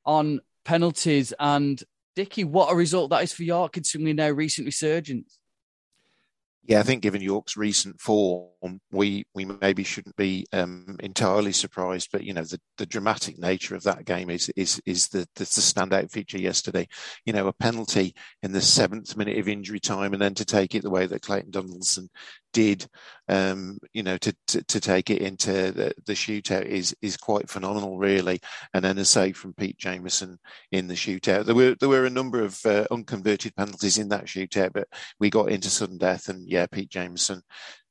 [0.06, 1.34] on penalties.
[1.40, 1.82] And
[2.16, 5.40] Dicky, what a result that is for York, considering their recent resurgence.
[6.68, 12.10] Yeah, I think given York's recent form, we we maybe shouldn't be um, entirely surprised.
[12.12, 15.46] But you know, the, the dramatic nature of that game is is is the, the,
[15.46, 16.86] standout feature yesterday.
[17.26, 20.76] You know, a penalty in the seventh minute of injury time, and then to take
[20.76, 22.10] it the way that Clayton Donaldson
[22.52, 22.86] did,
[23.30, 27.50] um, you know, to, to, to take it into the, the shootout is is quite
[27.50, 28.40] phenomenal, really.
[28.74, 30.40] And then a save from Pete Jameson
[30.72, 31.46] in the shootout.
[31.46, 34.88] There were there were a number of uh, unconverted penalties in that shootout, but
[35.20, 37.42] we got into sudden death, and yeah, Pete Jameson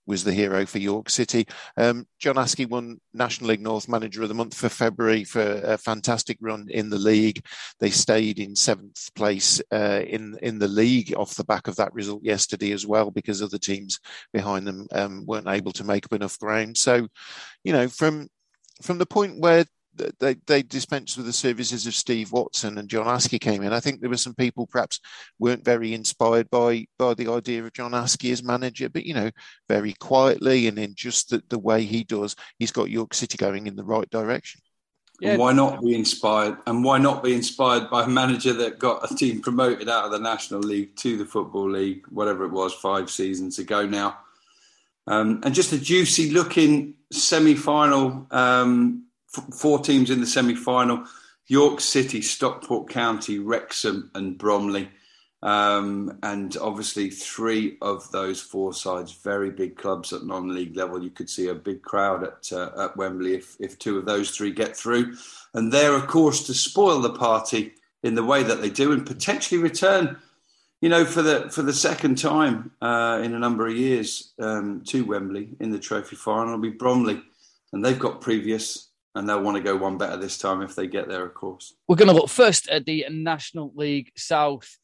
[0.07, 1.47] was the hero for York City.
[1.77, 5.77] Um, John Askey won National League North Manager of the Month for February for a
[5.77, 7.45] fantastic run in the league.
[7.81, 11.95] They stayed in seventh place uh, in in the league off the back of that
[11.95, 13.99] result yesterday as well, because other teams
[14.33, 16.77] behind them um, weren't able to make up enough ground.
[16.77, 17.09] So,
[17.64, 18.29] you know, from
[18.83, 19.64] from the point where
[20.18, 23.72] they, they dispensed with the services of Steve Watson and John Askey came in.
[23.72, 25.00] I think there were some people perhaps
[25.38, 29.30] weren't very inspired by by the idea of John Askey as manager, but you know,
[29.68, 33.66] very quietly and in just the, the way he does, he's got York City going
[33.66, 34.61] in the right direction.
[35.20, 35.37] Yeah.
[35.37, 36.59] why not be inspired?
[36.66, 40.11] And why not be inspired by a manager that got a team promoted out of
[40.11, 44.18] the National League to the Football League, whatever it was, five seasons ago now?
[45.06, 49.06] Um, and just a juicy looking semi final um,
[49.59, 51.05] four teams in the semi final
[51.46, 54.90] York City, Stockport County, Wrexham, and Bromley.
[55.42, 61.03] Um, and obviously, three of those four sides, very big clubs at non league level.
[61.03, 64.31] You could see a big crowd at, uh, at Wembley if, if two of those
[64.31, 65.14] three get through.
[65.55, 69.07] And they're, of course, to spoil the party in the way that they do and
[69.07, 70.16] potentially return
[70.81, 74.83] you know, for the for the second time uh, in a number of years um,
[74.85, 77.22] to Wembley in the trophy final will be Bromley,
[77.72, 78.86] and they've got previous
[79.16, 81.74] and they'll want to go one better this time if they get there, of course.
[81.88, 84.79] We're going to look first at the National League South,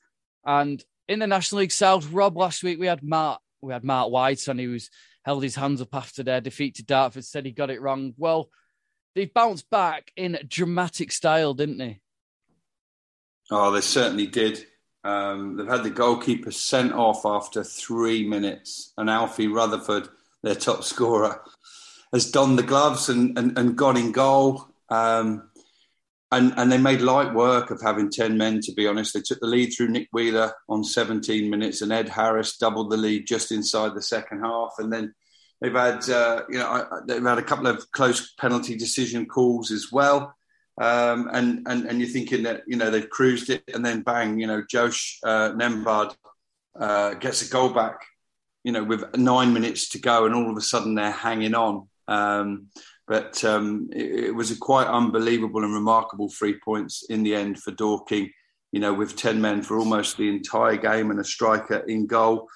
[0.44, 4.10] and in the National League South, Rob, last week we had Marc, we had Marc
[4.10, 4.88] White, and he was
[5.24, 8.14] held his hands up after their defeat to Dartford, said he got it wrong.
[8.16, 8.48] Well,
[9.14, 12.00] they bounced back in dramatic style, didn't they?
[13.50, 14.64] Oh, they certainly did.
[15.04, 20.08] Um, they've had the goalkeeper sent off after three minutes, and Alfie Rutherford,
[20.42, 21.42] their top scorer,
[22.12, 24.68] has donned the gloves and, and, and gone in goal.
[24.90, 25.48] Um,
[26.30, 29.12] and, and they made light work of having 10 men, to be honest.
[29.12, 32.96] They took the lead through Nick Wheeler on 17 minutes, and Ed Harris doubled the
[32.96, 34.72] lead just inside the second half.
[34.78, 35.14] And then
[35.60, 39.92] they've had, uh, you know, they've had a couple of close penalty decision calls as
[39.92, 40.34] well.
[40.80, 44.40] Um, and, and, and you're thinking that, you know, they've cruised it, and then bang,
[44.40, 46.14] you know, Josh uh, Nembard
[46.80, 48.06] uh, gets a goal back,
[48.64, 51.88] you know, with nine minutes to go, and all of a sudden they're hanging on.
[52.12, 52.68] Um,
[53.08, 57.58] but um, it, it, was a quite unbelievable and remarkable three points in the end
[57.58, 58.30] for Dorking.
[58.70, 62.48] You know, with ten men for almost the entire game and a striker in goal.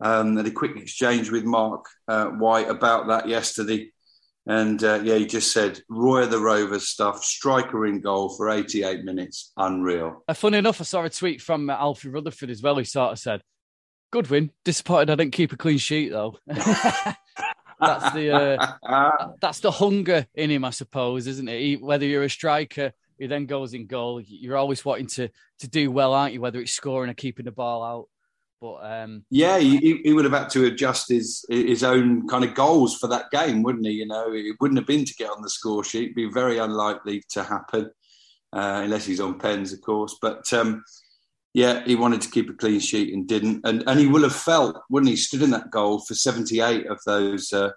[0.00, 3.92] Um, had a quick exchange with Marc uh, White about that yesterday.
[4.46, 8.50] And uh, yeah, he just said, Roy of the Rovers stuff, striker in goal for
[8.50, 10.24] 88 minutes, unreal.
[10.26, 12.78] Uh, funny enough, I saw a tweet from uh, Alfie Rutherford as well.
[12.78, 13.42] He sort of said,
[14.10, 14.50] Good win.
[14.64, 16.38] Disappointed I didn't keep a clean sheet though.
[17.80, 21.60] that's the uh, that's the hunger in him, I suppose, isn't it?
[21.60, 25.28] He, whether you're a striker who then goes in goal, you're always wanting to
[25.60, 26.40] to do well, aren't you?
[26.40, 28.08] Whether it's scoring or keeping the ball out.
[28.60, 32.54] But um, yeah, he, he would have had to adjust his his own kind of
[32.54, 33.92] goals for that game, wouldn't he?
[33.92, 36.04] You know, it wouldn't have been to get on the score sheet.
[36.04, 37.90] It'd be very unlikely to happen
[38.52, 40.18] uh, unless he's on pens, of course.
[40.20, 40.84] But um,
[41.52, 43.60] yeah, he wanted to keep a clean sheet and didn't.
[43.64, 47.00] And and he will have felt, wouldn't he, stood in that goal for 78 of
[47.04, 47.70] those uh,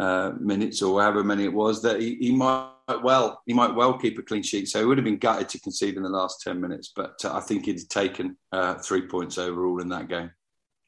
[0.00, 2.70] uh, minutes or however many it was, that he, he, might
[3.02, 4.68] well he might well keep a clean sheet.
[4.68, 7.36] So he would have been gutted to concede in the last ten minutes, but uh,
[7.36, 10.30] I think he'd taken uh, three points overall in that game.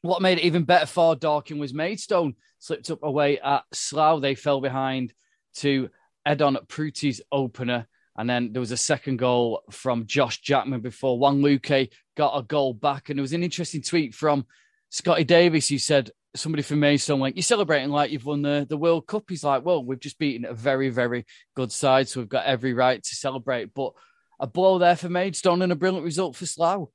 [0.01, 4.21] What made it even better for Dorking was Maidstone slipped up away at Slough.
[4.21, 5.13] They fell behind
[5.57, 5.89] to
[6.27, 7.87] Edon Pruti's opener.
[8.19, 12.43] And then there was a second goal from Josh Jackman before Juan Luque got a
[12.43, 13.07] goal back.
[13.07, 14.45] And there was an interesting tweet from
[14.89, 18.75] Scotty Davis who said, somebody from Maidstone went, You're celebrating like you've won the, the
[18.75, 19.23] World Cup.
[19.29, 22.09] He's like, Well, we've just beaten a very, very good side.
[22.09, 23.73] So we've got every right to celebrate.
[23.73, 23.93] But
[24.37, 26.89] a blow there for Maidstone and a brilliant result for Slough.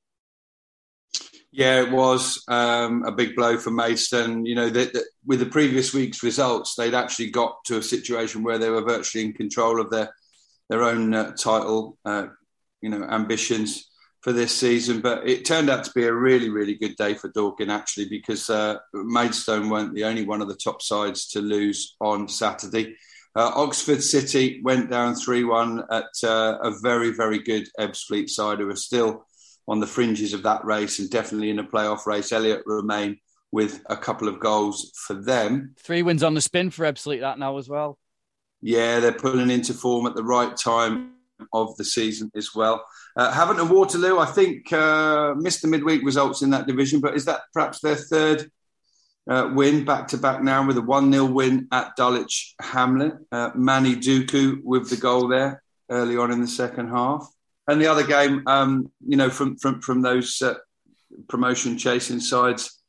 [1.51, 4.45] Yeah, it was um, a big blow for Maidstone.
[4.45, 4.71] You know,
[5.25, 9.25] with the previous week's results, they'd actually got to a situation where they were virtually
[9.25, 10.13] in control of their
[10.69, 12.27] their own uh, title, uh,
[12.81, 13.91] you know, ambitions
[14.23, 15.01] for this season.
[15.01, 18.49] But it turned out to be a really, really good day for Dorking, actually, because
[18.49, 22.97] uh, Maidstone weren't the only one of the top sides to lose on Saturday.
[23.37, 28.61] Uh, Oxford City went down 3 1 at uh, a very, very good Ebbsfleet side
[28.61, 29.27] who are still
[29.67, 32.33] on the fringes of that race and definitely in a playoff race.
[32.33, 33.19] Elliot Romain
[33.51, 35.75] with a couple of goals for them.
[35.79, 37.99] Three wins on the spin for Ebbsfleet that now as well.
[38.67, 41.13] Yeah, they're pulling into form at the right time
[41.53, 42.83] of the season as well.
[43.15, 47.15] Uh, Havant and Waterloo, I think, uh, missed the midweek results in that division, but
[47.15, 48.51] is that perhaps their third
[49.29, 53.13] uh, win back to back now with a 1 0 win at Dulwich Hamlet?
[53.31, 57.29] Uh, Manny Duku with the goal there early on in the second half.
[57.69, 60.55] And the other game, um, you know, from from from those uh,
[61.29, 62.83] promotion chasing sides,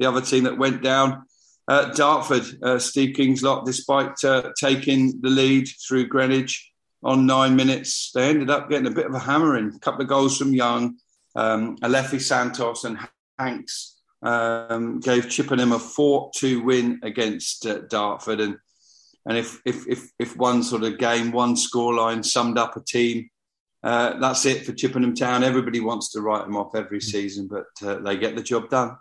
[0.00, 1.22] the other team that went down,
[1.68, 6.70] uh, Dartford, uh, Steve King's lot, despite uh, taking the lead through Greenwich
[7.02, 9.72] on nine minutes, they ended up getting a bit of a hammering.
[9.74, 10.96] A couple of goals from Young,
[11.36, 12.98] um, Alefi Santos and
[13.38, 18.56] Hanks um, gave Chippenham a four-two win against uh, Dartford, and
[19.26, 23.30] and if, if if if one sort of game, one scoreline summed up a team
[23.84, 25.44] uh, that's it for Chippenham Town.
[25.44, 28.96] Everybody wants to write them off every season, but uh, they get the job done.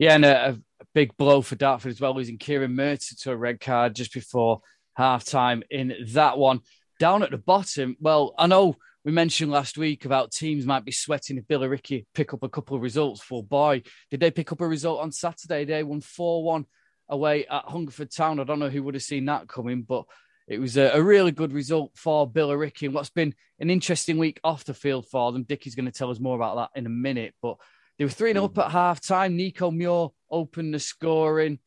[0.00, 3.36] Yeah, and a, a, big blow for Dartford as well, losing Kieran Mercer to a
[3.36, 4.60] red card just before
[4.94, 6.60] half time in that one.
[6.98, 10.92] Down at the bottom, well, I know we mentioned last week about teams might be
[10.92, 13.20] sweating if Billericay pick up a couple of results.
[13.20, 15.64] For boy, did they pick up a result on Saturday?
[15.64, 16.66] They won 4 1
[17.08, 18.38] away at Hungerford Town.
[18.38, 20.04] I don't know who would have seen that coming, but
[20.48, 24.40] it was a, a really good result for Billericay and what's been an interesting week
[24.44, 25.44] off the field for them.
[25.44, 27.34] Dickie's going to tell us more about that in a minute.
[27.42, 27.56] But
[27.98, 28.58] they were 3 0 hmm.
[28.58, 29.36] up at half time.
[29.36, 31.58] Nico Muir opened the scoring.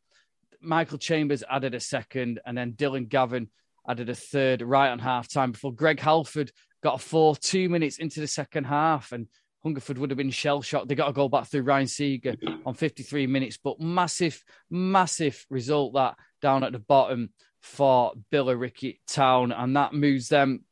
[0.60, 3.48] Michael Chambers added a second, and then Dylan Gavin
[3.88, 6.50] added a third right on half time before Greg Halford
[6.82, 9.12] got a four two minutes into the second half.
[9.12, 9.28] And
[9.62, 10.88] Hungerford would have been shell shocked.
[10.88, 15.94] They got a goal back through Ryan Seeger on 53 minutes, but massive, massive result
[15.94, 17.30] that down at the bottom
[17.62, 20.64] for Billericay Town, and that moves them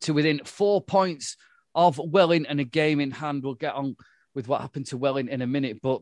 [0.00, 1.36] to within four points
[1.74, 3.44] of Welling and a game in hand.
[3.44, 3.96] We'll get on
[4.34, 6.00] with what happened to Welling in a minute, but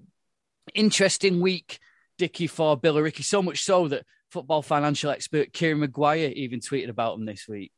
[0.75, 1.79] interesting week,
[2.19, 3.25] Dickie, for Billericay.
[3.25, 7.73] So much so that football financial expert Kieran Maguire even tweeted about them this week.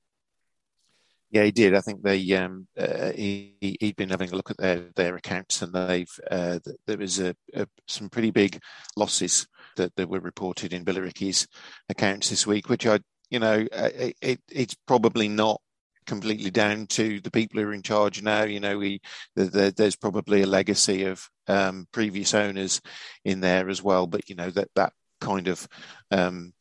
[1.31, 1.75] Yeah, he did.
[1.75, 5.63] I think they um, uh, he he'd been having a look at their their accounts,
[5.63, 8.61] and they've uh, there was a, a, some pretty big
[8.97, 11.49] losses that, that were reported in Billericay's
[11.89, 15.61] accounts this week, which I, you know, it, it's probably not
[16.07, 18.45] completely down to the people who are in charge now.
[18.45, 19.01] You know, we
[19.37, 22.81] the, the, there's probably a legacy of um, previous owners
[23.25, 24.07] in there as well.
[24.07, 25.67] But you know that that kind of
[26.11, 26.53] um,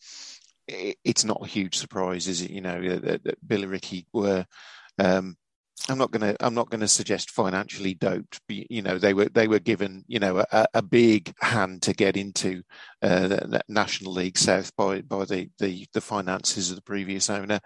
[0.67, 2.51] it, it's not a huge surprise, is it?
[2.51, 4.45] You know that, that Billericay were
[4.99, 5.37] um,
[5.89, 6.45] I'm not going to.
[6.45, 8.39] I'm not going to suggest financially doped.
[8.47, 12.15] You know, they were they were given you know a, a big hand to get
[12.15, 12.63] into
[13.01, 17.59] uh, National League South by by the, the the finances of the previous owner.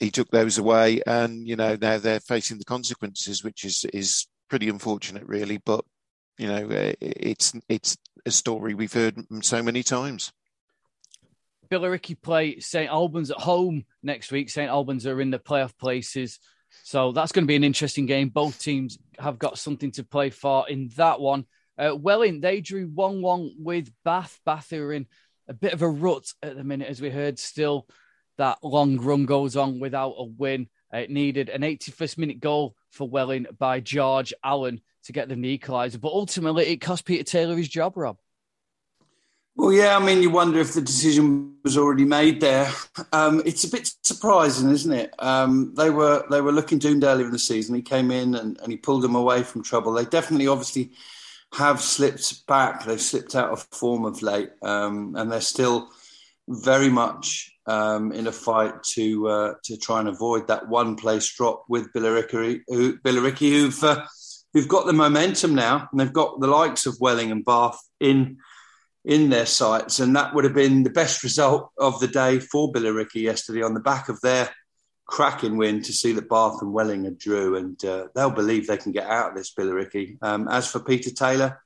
[0.00, 4.26] He took those away, and you know now they're facing the consequences, which is is
[4.48, 5.58] pretty unfortunate, really.
[5.58, 5.84] But
[6.38, 10.32] you know, uh, it's it's a story we've heard so many times.
[11.70, 14.50] Billericay play St Albans at home next week.
[14.50, 16.40] St Albans are in the playoff places.
[16.84, 18.28] So that's going to be an interesting game.
[18.28, 21.46] Both teams have got something to play for in that one.
[21.78, 24.38] Uh, Welling, they drew 1 1 with Bath.
[24.44, 25.06] Bath are in
[25.48, 27.38] a bit of a rut at the minute, as we heard.
[27.38, 27.86] Still,
[28.40, 30.66] that long run goes on without a win.
[30.92, 35.42] Uh, it needed an 81st minute goal for Welling by George Allen to get them
[35.42, 36.00] the equaliser.
[36.00, 38.16] But ultimately, it cost Peter Taylor his job, Rob.
[39.56, 42.70] Well, yeah, I mean, you wonder if the decision was already made there.
[43.12, 45.14] Um, it's a bit surprising, isn't it?
[45.18, 47.74] Um, they were they were looking doomed earlier in the season.
[47.74, 49.92] He came in and, and he pulled them away from trouble.
[49.92, 50.92] They definitely, obviously,
[51.52, 52.84] have slipped back.
[52.84, 55.90] They've slipped out of form of late, um, and they're still
[56.48, 61.32] very much um, in a fight to uh, to try and avoid that one place
[61.34, 64.06] drop with Billericay, who, who've uh,
[64.52, 68.38] who've got the momentum now, and they've got the likes of Welling and Bath in
[69.04, 72.72] in their sights, and that would have been the best result of the day for
[72.72, 74.50] Billericay yesterday on the back of their
[75.06, 78.76] cracking win to see that Bath and Welling are drew, and uh, they'll believe they
[78.76, 80.16] can get out of this Billericay.
[80.22, 81.60] Um, as for Peter Taylor,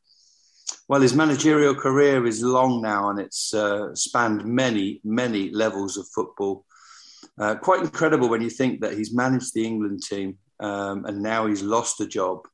[0.89, 6.07] well, his managerial career is long now and it's uh, spanned many, many levels of
[6.09, 6.65] football.
[7.39, 11.47] Uh, quite incredible when you think that he's managed the England team um, and now
[11.47, 12.47] he's lost a job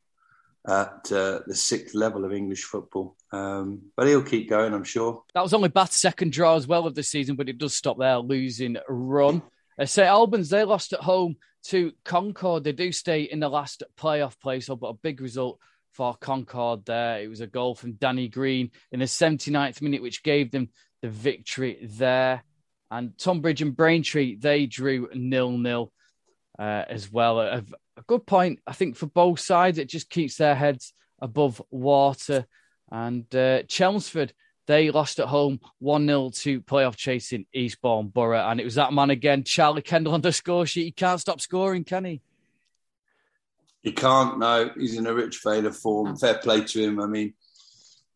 [0.67, 3.17] at uh, the sixth level of English football.
[3.33, 5.23] Um, but he'll keep going, I'm sure.
[5.35, 7.99] That was only Bath's second draw as well of the season, but it does stop
[7.99, 9.43] there, losing run.
[9.79, 12.65] Uh, St Albans, they lost at home to Concord.
[12.65, 15.59] They do stay in the last playoff place, but a big result
[15.93, 17.21] for Concord there.
[17.21, 20.71] It was a goal from Danny Green in the 79th minute, which gave them
[21.03, 22.45] the victory there.
[22.91, 25.93] And Tonbridge and Braintree, they drew nil nil
[26.59, 27.41] uh, as well.
[27.41, 27.65] A,
[27.97, 29.79] a, good point, I think, for both sides.
[29.79, 32.47] It just keeps their heads above water.
[32.91, 34.33] And uh, Chelmsford,
[34.67, 38.49] they lost at home 1 0 to playoff chasing Eastbourne Borough.
[38.49, 40.85] And it was that man again, Charlie Kendall on the score sheet.
[40.85, 42.23] He can't stop scoring, can he?
[43.83, 44.39] He can't.
[44.39, 46.17] No, he's in a rich vein of form.
[46.17, 47.01] Fair play to him.
[47.01, 47.35] I mean,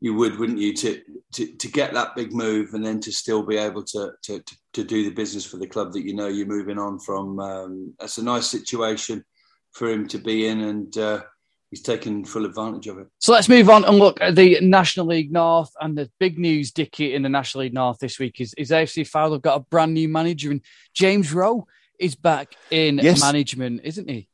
[0.00, 1.00] you would, wouldn't you, to
[1.32, 4.56] to, to get that big move and then to still be able to, to to,
[4.74, 7.40] to do the business for the club that you know you're moving on from.
[7.40, 9.24] Um, that's a nice situation
[9.72, 11.22] for him to be in, and uh,
[11.70, 13.06] he's taken full advantage of it.
[13.18, 16.70] So let's move on and look at the National League North and the big news,
[16.70, 19.94] Dickie, in the National League North this week is is AFC Fylde got a brand
[19.94, 20.60] new manager, and
[20.92, 21.66] James Rowe
[21.98, 23.22] is back in yes.
[23.22, 24.28] management, isn't he?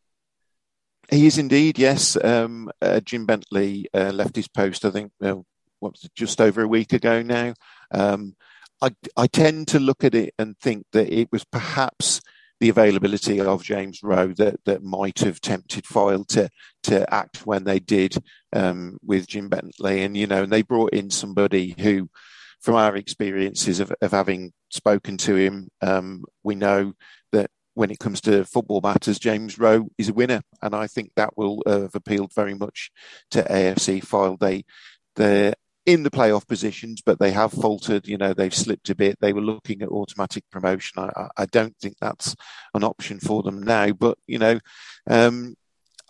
[1.10, 2.16] He is indeed, yes.
[2.22, 5.36] Um, uh, Jim Bentley uh, left his post, I think, uh,
[5.80, 7.54] what was it, just over a week ago now.
[7.90, 8.36] Um,
[8.80, 12.20] I, I tend to look at it and think that it was perhaps
[12.60, 16.50] the availability of James Rowe that, that might have tempted Fylde to
[16.84, 18.14] to act when they did
[18.52, 22.08] um, with Jim Bentley, and you know, and they brought in somebody who,
[22.60, 26.92] from our experiences of, of having spoken to him, um, we know
[27.32, 31.12] that when it comes to football matters, James Rowe is a winner, and I think
[31.16, 32.90] that will uh, have appealed very much
[33.30, 34.40] to AFC Fylde.
[34.40, 34.64] They
[35.16, 35.54] they're
[35.86, 38.06] in the playoff positions, but they have faltered.
[38.06, 39.18] You know, they've slipped a bit.
[39.20, 41.02] They were looking at automatic promotion.
[41.02, 42.36] I, I don't think that's
[42.74, 43.92] an option for them now.
[43.92, 44.58] But you know,
[45.08, 45.56] um,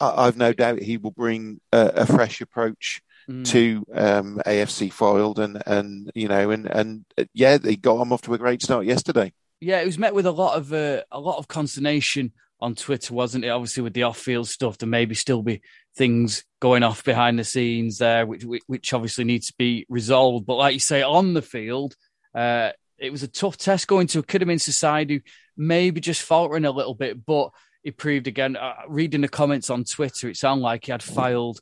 [0.00, 3.46] I, have no doubt he will bring a, a fresh approach mm.
[3.46, 8.22] to um, AFC Fylde, and and you know, and and yeah, they got them off
[8.22, 9.32] to a great start yesterday.
[9.60, 13.14] Yeah, it was met with a lot of uh, a lot of consternation on Twitter,
[13.14, 13.48] wasn't it?
[13.48, 15.62] Obviously, with the off-field stuff, there maybe still be
[15.96, 20.46] things going off behind the scenes there, which which obviously needs to be resolved.
[20.46, 21.94] But like you say, on the field,
[22.34, 25.20] uh, it was a tough test going to a Kidderminster side who
[25.56, 27.50] maybe just faltering a little bit, but
[27.84, 28.56] it proved again.
[28.56, 31.58] Uh, reading the comments on Twitter, it sounded like he had Fylde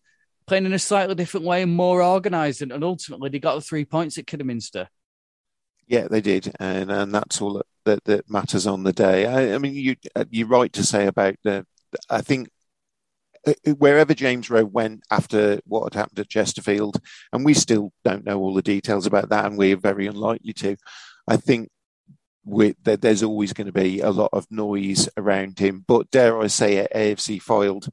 [0.46, 3.60] playing in a slightly different way and more organised, and, and ultimately they got the
[3.60, 4.88] three points at Kidderminster.
[5.88, 9.24] Yeah, they did, and and that's all that, that, that matters on the day.
[9.26, 11.66] I, I mean, you uh, you're right to say about the.
[12.10, 12.50] I think
[13.46, 17.00] uh, wherever James Rowe went after what had happened at Chesterfield,
[17.32, 20.76] and we still don't know all the details about that, and we're very unlikely to.
[21.26, 21.70] I think
[22.44, 26.48] we, there's always going to be a lot of noise around him, but dare I
[26.48, 27.88] say it, AFC Fylde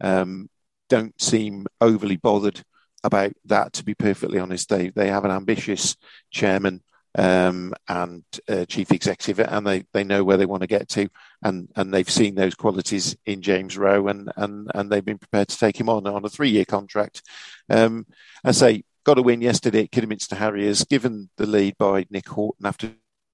[0.00, 0.48] um,
[0.88, 2.62] don't seem overly bothered
[3.02, 3.72] about that.
[3.74, 5.96] To be perfectly honest, they they have an ambitious
[6.30, 6.82] chairman
[7.18, 11.08] um, and uh, chief executive, and they, they know where they want to get to,
[11.42, 15.48] and, and they've seen those qualities in James Rowe, and, and, and they've been prepared
[15.48, 17.22] to take him on on a three year contract.
[17.68, 18.06] Um,
[18.44, 22.66] I say, got a win yesterday at Kidderminster Harriers, given the lead by Nick Haughton
[22.66, 22.92] after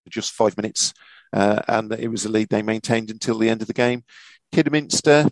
[0.09, 0.95] just five minutes,
[1.33, 4.05] uh, and it was a lead they maintained until the end of the game.
[4.53, 5.29] Kidderminster,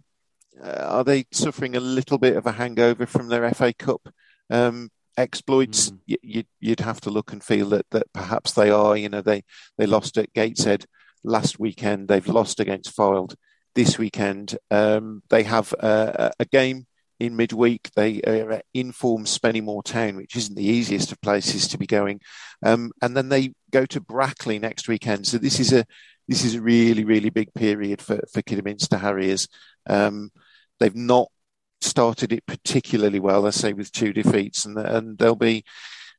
[0.63, 4.09] uh, are they suffering a little bit of a hangover from their FA Cup
[4.51, 5.99] um, exploits, mm.
[6.23, 8.97] you, would have to look and feel that that perhaps they are.
[8.97, 9.43] You know, they
[9.79, 10.87] they lost at Gateshead
[11.23, 12.09] last weekend.
[12.09, 13.35] They've lost against Fylde
[13.75, 14.57] this weekend.
[14.71, 16.87] Um, they have a, a game
[17.21, 17.91] in midweek.
[17.95, 22.21] They are at inform Spennymoor Town, which isn't the easiest of places to be going,
[22.65, 25.27] um, and then they go to Brackley next weekend.
[25.27, 25.85] So this is a
[26.29, 29.49] this is a really really big period for for Kidderminster Harriers.
[29.87, 30.31] Um,
[30.81, 31.29] they've not
[31.85, 35.65] started it particularly well, I say, with two defeats, and and they'll be,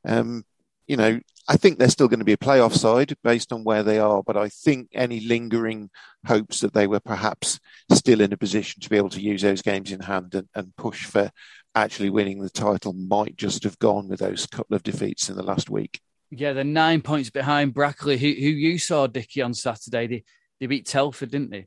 [0.06, 0.44] um,
[0.86, 3.82] you know, I think they're still going to be a playoff side based on where
[3.82, 5.90] they are, but I think any lingering
[6.26, 7.60] hopes that they were perhaps
[7.92, 10.74] still in a position to be able to use those games in hand and, and
[10.76, 11.30] push for
[11.76, 15.42] actually winning the title might just have gone with those couple of defeats in the
[15.42, 16.00] last week.
[16.30, 20.06] Yeah, they're nine points behind Brackley, who, who you saw, Dickie, on Saturday.
[20.08, 20.24] They,
[20.58, 21.66] they beat Telford, didn't they?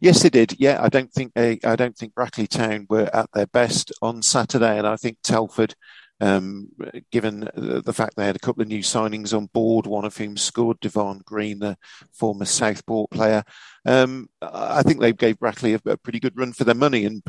[0.00, 0.58] Yes, they did.
[0.58, 4.22] Yeah, I don't think they, I don't think Brackley Town were at their best on
[4.22, 5.74] Saturday, and I think Telford,
[6.20, 6.68] um,
[7.10, 10.36] given the fact they had a couple of new signings on board, one of whom
[10.36, 11.76] scored, Devon Green, the
[12.12, 13.42] former Southport player,
[13.86, 17.22] um, I think they gave Brackley a, a, pretty good run for their money, and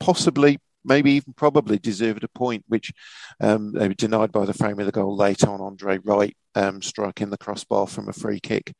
[0.00, 2.92] possibly maybe even probably deserved a point, which
[3.40, 5.60] um, they were denied by the frame of the goal late on.
[5.60, 8.74] Andre Wright um, striking the crossbar from a free kick.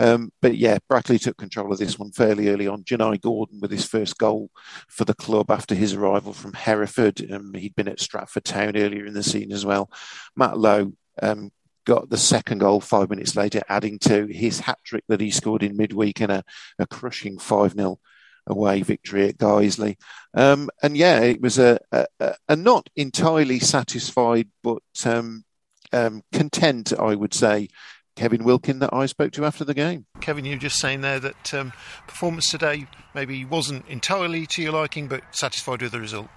[0.00, 2.84] Um, but yeah, Brackley took control of this one fairly early on.
[2.84, 4.50] Janai Gordon with his first goal
[4.88, 7.30] for the club after his arrival from Hereford.
[7.30, 9.90] Um, he'd been at Stratford Town earlier in the season as well.
[10.36, 10.92] Matt Lowe
[11.22, 11.50] um,
[11.84, 15.62] got the second goal five minutes later, adding to his hat trick that he scored
[15.62, 16.42] in midweek in a,
[16.78, 17.98] a crushing 5 0
[18.46, 19.96] away victory at Guiseley.
[20.34, 22.06] Um, and yeah, it was a, a,
[22.48, 25.44] a, not entirely satisfied, but um,
[25.92, 27.68] um, content, I would say,
[28.16, 30.06] Kevin Wilkin that I spoke to after the game.
[30.20, 31.72] Kevin, you were just saying there that um,
[32.06, 36.28] performance today maybe wasn't entirely to your liking, but satisfied with the result.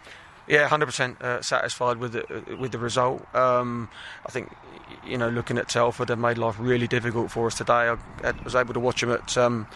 [0.47, 3.23] Yeah, hundred uh, percent satisfied with the with the result.
[3.35, 3.89] Um,
[4.25, 4.49] I think
[5.05, 7.73] you know, looking at Telford, they made life really difficult for us today.
[7.73, 9.67] I, I was able to watch them at um,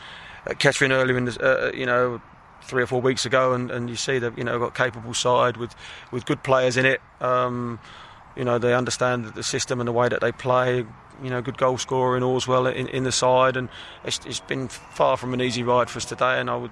[0.45, 2.21] at Kettering earlier in the, uh, you know
[2.63, 5.57] three or four weeks ago, and, and you see that you know got capable side
[5.57, 5.75] with
[6.11, 7.01] with good players in it.
[7.19, 7.79] Um,
[8.35, 10.85] you know they understand the system and the way that they play.
[11.21, 13.69] You know, good goal scoring as well in, in the side, and
[14.03, 16.39] it's, it's been far from an easy ride for us today.
[16.39, 16.71] And I would,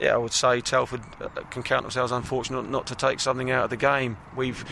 [0.00, 3.64] yeah, I would say Telford uh, can count themselves unfortunate not to take something out
[3.64, 4.16] of the game.
[4.34, 4.64] We've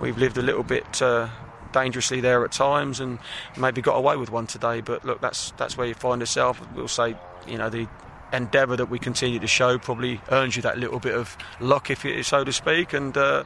[0.00, 1.02] we've lived a little bit.
[1.02, 1.28] Uh,
[1.76, 3.18] dangerously there at times and
[3.58, 6.88] maybe got away with one today but look that's that's where you find yourself we'll
[6.88, 7.14] say
[7.46, 7.86] you know the
[8.32, 12.04] endeavour that we continue to show probably earns you that little bit of luck, if
[12.04, 12.92] you, so to speak.
[12.92, 13.44] And uh,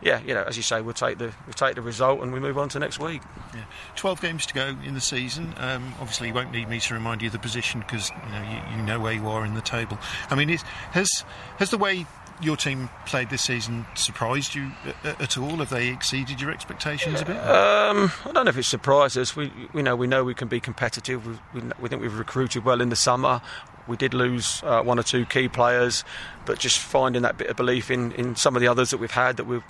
[0.00, 2.40] yeah, you know, as you say, we'll take the we'll take the result and we
[2.40, 3.22] move on to next week.
[3.54, 3.64] Yeah.
[3.96, 5.54] Twelve games to go in the season.
[5.58, 8.42] Um, obviously, you won't need me to remind you of the position because you know
[8.42, 9.98] you, you, know where you are in the table.
[10.30, 10.48] I mean,
[10.92, 11.24] has
[11.58, 12.06] has the way
[12.42, 14.72] your team played this season surprised you
[15.04, 15.56] at all?
[15.56, 17.36] Have they exceeded your expectations a bit?
[17.36, 19.36] Um, I don't know if it surprised us.
[19.36, 21.26] We, we know we know we can be competitive.
[21.26, 23.40] We, we, think we've recruited well in the summer.
[23.88, 26.04] We did lose uh, one or two key players,
[26.46, 29.10] but just finding that bit of belief in, in some of the others that we've
[29.10, 29.62] had that we're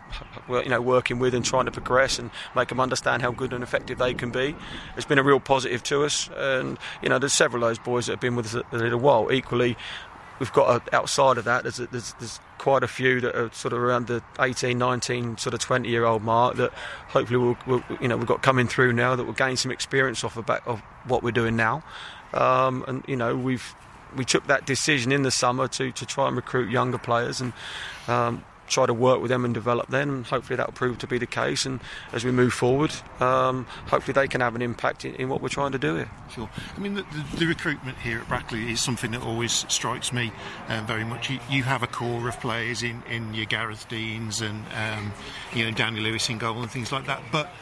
[0.49, 3.63] you know working with and trying to progress and make them understand how good and
[3.63, 4.55] effective they can be.
[4.97, 8.07] It's been a real positive to us, and you know there's several of those boys
[8.07, 9.33] that have been with us a, a little while.
[9.33, 9.77] Equally,
[10.43, 13.53] we've got a, outside of that, there's, a, there's, there's quite a few that are
[13.53, 16.73] sort of around the 18, 19, sort of 20 year old mark that
[17.09, 20.23] hopefully we'll, we'll, you know we've got coming through now that will gain some experience
[20.23, 21.83] off the back of what we're doing now.
[22.33, 23.75] Um, and you know we've
[24.15, 27.53] we took that decision in the summer to, to try and recruit younger players and
[28.07, 30.09] um, try to work with them and develop them.
[30.11, 31.67] And hopefully that will prove to be the case.
[31.67, 31.81] And
[32.13, 35.49] as we move forward, um, hopefully they can have an impact in, in, what we're
[35.49, 36.11] trying to do here.
[36.31, 36.51] Sure.
[36.77, 40.33] I mean, the, the, the recruitment here at Brackley is something that always strikes me
[40.69, 41.31] um, very much.
[41.31, 45.13] You, you, have a core of players in, in your Gareth Deans and um,
[45.55, 47.53] you know Danny Lewis in goal and things like that, but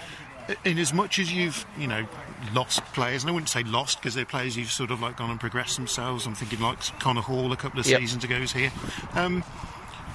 [0.64, 2.06] in as much as you've you know
[2.54, 5.30] lost players, and I wouldn't say lost because they're players you've sort of like gone
[5.30, 6.26] and progressed themselves.
[6.26, 8.00] I'm thinking like Connor Hall a couple of yep.
[8.00, 8.72] seasons ago is here.
[9.14, 9.44] Um,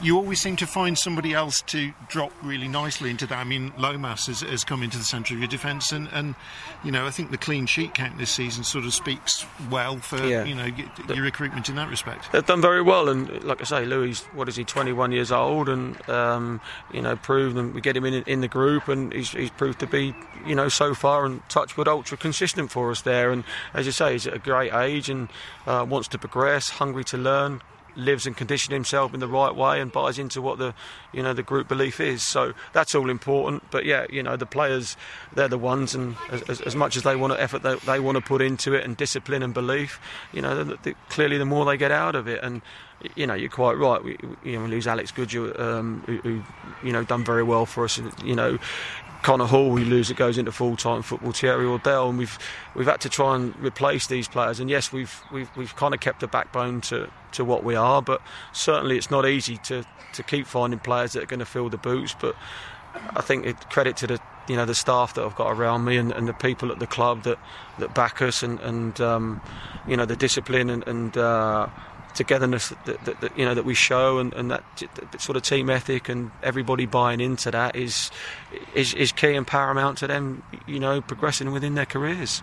[0.02, 3.38] you always seem to find somebody else to drop really nicely into that.
[3.38, 6.36] I mean, Lomas has, has come into the centre of your defence, and, and
[6.84, 10.24] you know, I think the clean sheet count this season sort of speaks well for
[10.26, 10.44] yeah.
[10.44, 10.68] you know
[11.14, 12.32] your recruitment in that respect.
[12.32, 15.70] They've done very well, and like I say, Louis, what is he, 21 years old,
[15.70, 19.32] and um, you know, proved, and we get him in in the group, and he's,
[19.32, 20.16] he's proved to be,
[20.46, 23.32] you know, so far and touchwood ultra consistent for us there.
[23.32, 23.44] And
[23.74, 25.30] as you say, he's at a great age and
[25.66, 27.62] uh, wants to progress, hungry to learn
[27.96, 30.74] lives and conditions himself in the right way and buys into what the
[31.14, 32.26] you know the group belief is.
[32.26, 33.70] So that's all important.
[33.72, 34.98] But yeah, you know the players
[35.34, 38.16] they're the ones, and as, as much as they want to effort they, they want
[38.16, 40.00] to put into it and discipline and belief,
[40.34, 42.62] you know the, the, clearly the more they get out of it and.
[43.16, 44.04] You know, you're quite right.
[44.04, 46.44] We, you know, we lose Alex Goodyear, um, who, who,
[46.84, 48.00] you know, done very well for us.
[48.24, 48.58] You know,
[49.26, 51.32] Connor Hall, we lose, it goes into full time football.
[51.32, 52.38] Thierry Ordell, and we've
[52.76, 54.60] we've had to try and replace these players.
[54.60, 58.04] And yes, we've we've we've kind of kept a backbone to, to what we are,
[58.04, 58.22] but
[58.54, 59.84] certainly it's not easy to,
[60.14, 62.16] to keep finding players that are going to fill the boots.
[62.20, 62.36] But
[63.16, 65.98] I think it, credit to the you know the staff that I've got around me
[65.98, 67.40] and, and the people at the club that,
[67.80, 69.42] that back us and, and um,
[69.88, 71.68] you know the discipline and, and uh,
[72.16, 74.64] togetherness that, that, that, you know that we show and, and that,
[75.12, 78.10] that, sort of team ethic and everybody buying into that is,
[78.74, 82.42] is is key and paramount to them you know progressing within their careers.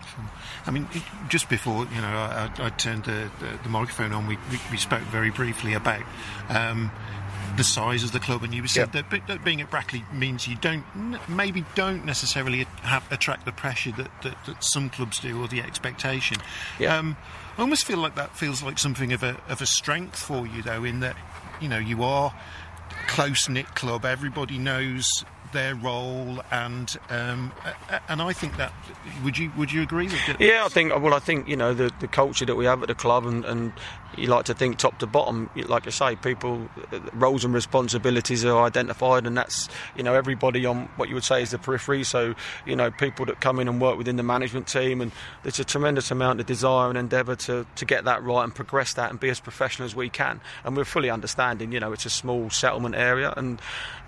[0.65, 0.87] I mean,
[1.27, 4.37] just before you know I, I turned the, the, the, microphone on, we,
[4.71, 6.03] we, spoke very briefly about.
[6.49, 6.91] Um,
[7.55, 10.55] the size of the club, and you said that, that, being at Brackley means you
[10.55, 10.83] don't
[11.29, 15.61] maybe don't necessarily have, attract the pressure that, that, that, some clubs do or the
[15.61, 16.37] expectation.
[16.87, 17.15] Um,
[17.57, 20.63] I almost feel like that feels like something of a of a strength for you,
[20.63, 21.15] though, in that
[21.61, 22.33] you know you are
[23.07, 24.05] close knit club.
[24.05, 25.07] Everybody knows
[25.53, 27.53] their role, and um,
[28.09, 28.73] and I think that
[29.23, 30.41] would you would you agree with it?
[30.41, 32.87] Yeah, I think well, I think you know the, the culture that we have at
[32.87, 33.71] the club, and, and
[34.17, 35.49] you like to think top to bottom.
[35.55, 36.69] Like I say, people
[37.13, 41.41] roles and responsibilities are identified, and that's you know everybody on what you would say
[41.41, 42.03] is the periphery.
[42.03, 42.35] So
[42.65, 45.11] you know people that come in and work within the management team, and
[45.43, 48.93] there's a tremendous amount of desire and endeavour to to get that right and progress
[48.93, 50.41] that and be as professional as we can.
[50.63, 51.71] And we're fully understanding.
[51.71, 53.61] You know, it's a small settlement area, and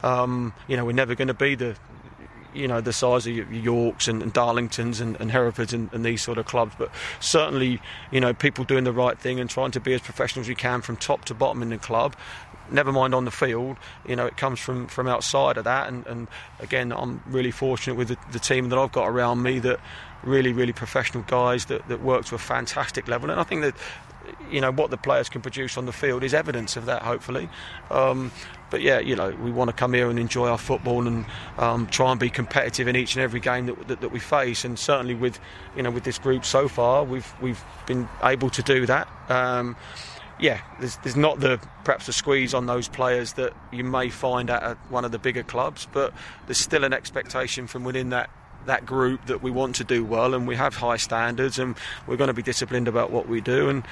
[0.03, 1.75] um, you know we're never going to be the
[2.55, 6.21] you know the size of Yorks and, and Darlingtons and, and Herefords and, and, these
[6.21, 6.89] sort of clubs, but
[7.19, 7.81] certainly
[8.11, 10.55] you know people doing the right thing and trying to be as professional as we
[10.55, 12.15] can from top to bottom in the club.
[12.71, 13.77] Never mind on the field,
[14.07, 16.27] you know it comes from, from outside of that, and, and
[16.59, 19.79] again I'm really fortunate with the, the team that I've got around me that
[20.23, 23.75] really really professional guys that, that work to a fantastic level, and I think that
[24.49, 27.01] you know what the players can produce on the field is evidence of that.
[27.01, 27.49] Hopefully,
[27.91, 28.31] um,
[28.75, 31.25] but yeah, you know, we want to come here and enjoy our football and
[31.57, 34.65] um, try and be competitive in each and every game that, that, that, we face.
[34.65, 35.39] And certainly with,
[35.77, 39.07] you know, with this group so far, we've we've been able to do that.
[39.29, 39.77] Um,
[40.41, 44.49] yeah, there's, there's not the perhaps the squeeze on those players that you may find
[44.49, 46.13] at one of the bigger clubs, but
[46.45, 48.29] there's still an expectation from within that
[48.65, 52.17] that group that we want to do well and we have high standards and we're
[52.17, 53.83] going to be disciplined about what we do and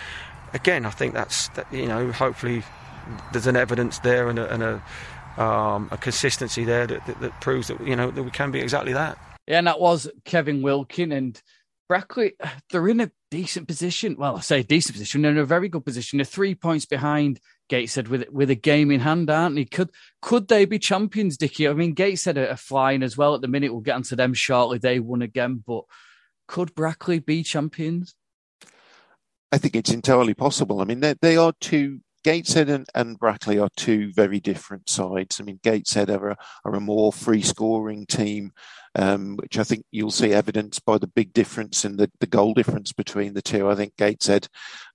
[0.51, 2.63] again I think that's that, you know hopefully
[3.31, 7.41] there's an evidence there and a, and a, um, a consistency there that, that, that,
[7.41, 9.17] proves that you know that we can be exactly that.
[9.47, 11.41] Yeah, and that was Kevin Wilkin and
[11.87, 12.33] Brackley.
[12.71, 14.15] They're in a decent position.
[14.17, 15.21] Well, I say decent position.
[15.21, 16.17] They're in a very good position.
[16.17, 17.39] They're three points behind
[17.69, 19.65] Gateshead with with a game in hand, aren't they?
[19.65, 19.89] Could
[20.21, 21.67] could they be champions, Dickie?
[21.67, 23.71] I mean, Gateshead are, are flying as well at the minute.
[23.71, 24.77] We'll get onto them shortly.
[24.77, 25.83] They won again, but
[26.47, 28.15] could Brackley be champions?
[29.51, 30.81] I think it's entirely possible.
[30.81, 35.39] I mean, they, they are two Gateshead and, and, Brackley are two very different sides.
[35.39, 38.51] I mean, Gateshead are a, are a more free scoring team,
[38.95, 42.53] um, which I think you'll see evidenced by the big difference in the, the goal
[42.53, 43.69] difference between the two.
[43.69, 44.47] I think Gateshead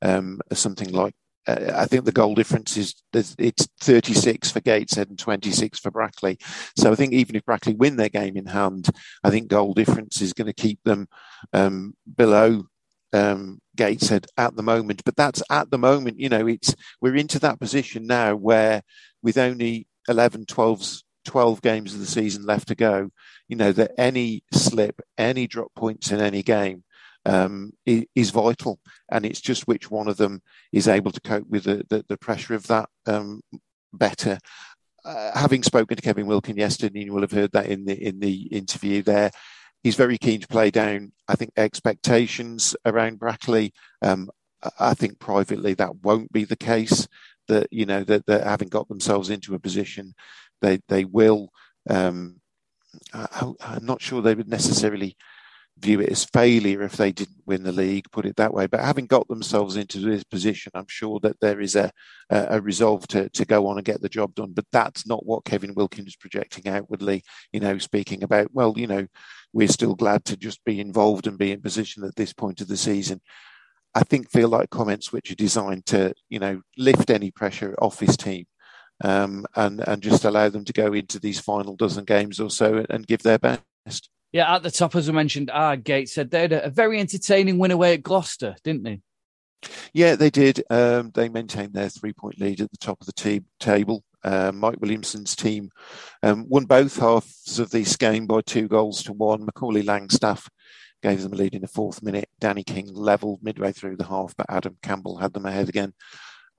[0.03, 1.15] um, something like
[1.49, 6.39] uh, I think the goal difference is it's 36 for Gateshead and 26 for Brackley.
[6.77, 8.89] So I think even if Brackley win their game in hand,
[9.25, 11.09] I think goal difference is going to keep them
[11.53, 12.65] um, below
[13.13, 13.61] um,
[13.99, 15.03] said at the moment.
[15.05, 18.83] But that's at the moment, you know, it's we're into that position now where
[19.23, 23.11] with only 11, 12, 12 games of the season left to go,
[23.49, 26.85] you know, that any slip, any drop points in any game
[27.27, 28.79] um, is, is, vital.
[29.11, 30.43] And it's just which one of them
[30.73, 33.43] is able to cope with the, the, the pressure of that um,
[33.93, 34.39] better.
[35.05, 38.19] Uh, having spoken to Kevin Wilkin yesterday, you will have heard that in the in
[38.19, 39.31] the interview there
[39.83, 43.73] he's very keen to play down, I think, expectations around Brackley.
[44.03, 44.31] Um,
[44.79, 47.07] I think privately that won't be the case.
[47.47, 50.15] That you know that, that having got themselves into a position,
[50.61, 51.51] they they will.
[51.89, 52.41] Um,
[53.15, 55.17] I, I'm not sure they would necessarily
[55.81, 58.67] view it as failure if they didn't win the league, put it that way.
[58.67, 61.91] But having got themselves into this position, I'm sure that there is a,
[62.31, 64.53] a resolve to, to go on and get the job done.
[64.53, 67.23] But that's not what Kevin Wilkins is projecting outwardly,
[67.53, 69.07] you know, speaking about, well, you know,
[69.53, 72.69] we're still glad to just be involved and be in position at this point of
[72.69, 73.21] the season.
[73.95, 78.01] I think feel like comments which are designed to, you know, lift any pressure off
[78.01, 78.47] his team.
[79.05, 82.85] Um, and and just allow them to go into these final dozen games or so
[82.91, 84.11] and give their best.
[84.33, 87.71] Yeah, at the top, as I mentioned, our Gateshead they had a, very entertaining win
[87.71, 89.01] away at Gloucester, didn't they?
[89.93, 90.63] Yeah, they did.
[90.69, 94.05] Um, they maintained their three point lead at the top of the te- table.
[94.25, 95.71] Uh, Mike Williamson's team
[96.23, 99.45] um, won both halves of this game by two goals to one.
[99.45, 100.49] Macaulay Langstaff
[101.03, 102.29] gave them a lead in the fourth minute.
[102.41, 105.93] Danny King levelled midway through the half, but Adam Campbell had them ahead again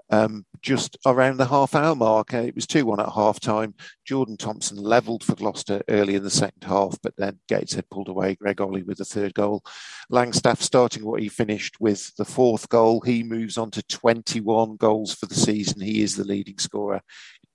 [0.10, 2.34] um, just around the half hour mark.
[2.34, 3.76] Uh, it was 2 1 at half time.
[4.06, 8.36] Jordan Thompson levelled for Gloucester early in the second half, but then Gateshead pulled away.
[8.36, 9.64] Greg Olley with the third goal.
[10.12, 13.02] Langstaff starting what he finished with the fourth goal.
[13.02, 15.82] He moves on to 21 goals for the season.
[15.82, 17.02] He is the leading scorer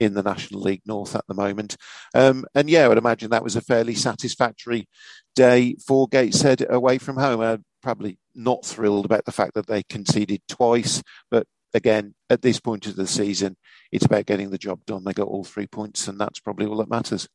[0.04, 1.76] in the National League North at the moment.
[2.14, 4.88] Um, and yeah, I would imagine that was a fairly satisfactory
[5.34, 7.40] day for Gateshead away from home.
[7.40, 12.60] Uh, probably not thrilled about the fact that they conceded twice, but again, at this
[12.60, 13.56] point of the season,
[13.92, 15.04] it's about getting the job done.
[15.04, 17.28] They got all three points, and that's probably all that matters.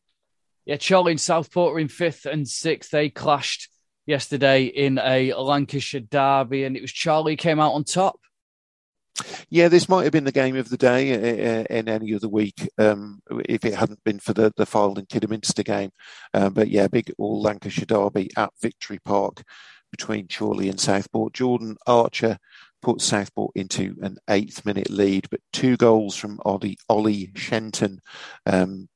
[0.66, 2.92] Yeah, Chorley and Southport are in fifth and sixth.
[2.92, 3.70] They clashed
[4.06, 8.20] yesterday in a Lancashire derby, and it was Chorley came out on top.
[9.50, 12.30] Yeah, this might have been the game of the day uh, uh, in any other
[12.30, 15.92] week um, if it hadn't been for the, the Fylde and Kidderminster game.
[16.34, 19.44] Um, but yeah, big all Lancashire derby at Victory Park
[19.92, 21.34] between Chorley and Southport.
[21.34, 22.38] Jordan Archer
[22.82, 28.00] put Southport into an eighth minute lead, but two goals from Ollie, Ollie Shenton
[28.46, 28.88] um,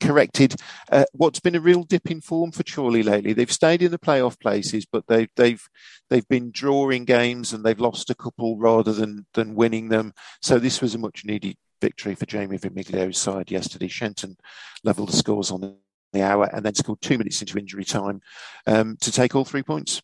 [0.00, 0.54] corrected
[0.90, 3.32] uh, what's been a real dip in form for Chorley lately.
[3.32, 5.62] They've stayed in the playoff places, but they've they've
[6.08, 10.12] they've been drawing games and they've lost a couple rather than than winning them.
[10.42, 13.88] So this was a much needed victory for Jamie Vermiglio's side yesterday.
[13.88, 14.36] Shenton
[14.84, 15.76] levelled the scores on
[16.12, 18.20] the hour and then scored two minutes into injury time
[18.66, 20.02] um, to take all three points.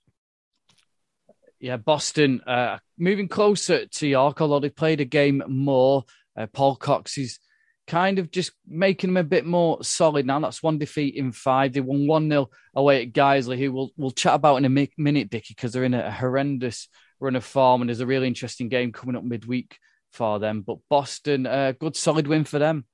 [1.59, 6.05] Yeah, Boston uh, moving closer to York, although they played a game more.
[6.37, 7.39] Uh, Paul Cox is
[7.87, 10.41] kind of just making them a bit more solid now.
[10.41, 11.73] That's one defeat in five.
[11.73, 15.31] They won 1 0 away at Guiseley, who we'll, we'll chat about in a minute,
[15.31, 16.89] Dicky, because they're in a horrendous
[17.21, 19.79] run of form and there's a really interesting game coming up midweek
[20.13, 20.63] for them.
[20.63, 22.87] But Boston, a uh, good solid win for them.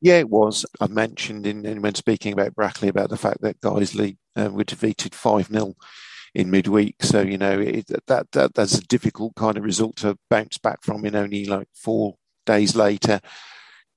[0.00, 0.64] Yeah, it was.
[0.80, 4.64] I mentioned in, in when speaking about Brackley about the fact that Guiseley uh, were
[4.64, 5.74] defeated 5 0
[6.34, 6.96] in midweek.
[7.02, 10.82] So, you know, it, that, that that's a difficult kind of result to bounce back
[10.82, 12.16] from in only like four
[12.46, 13.20] days later.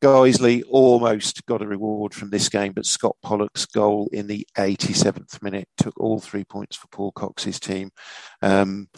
[0.03, 5.41] Guiseley almost got a reward from this game, but Scott Pollock's goal in the 87th
[5.41, 7.89] minute took all three points for Paul Cox's team.
[8.41, 8.89] Um,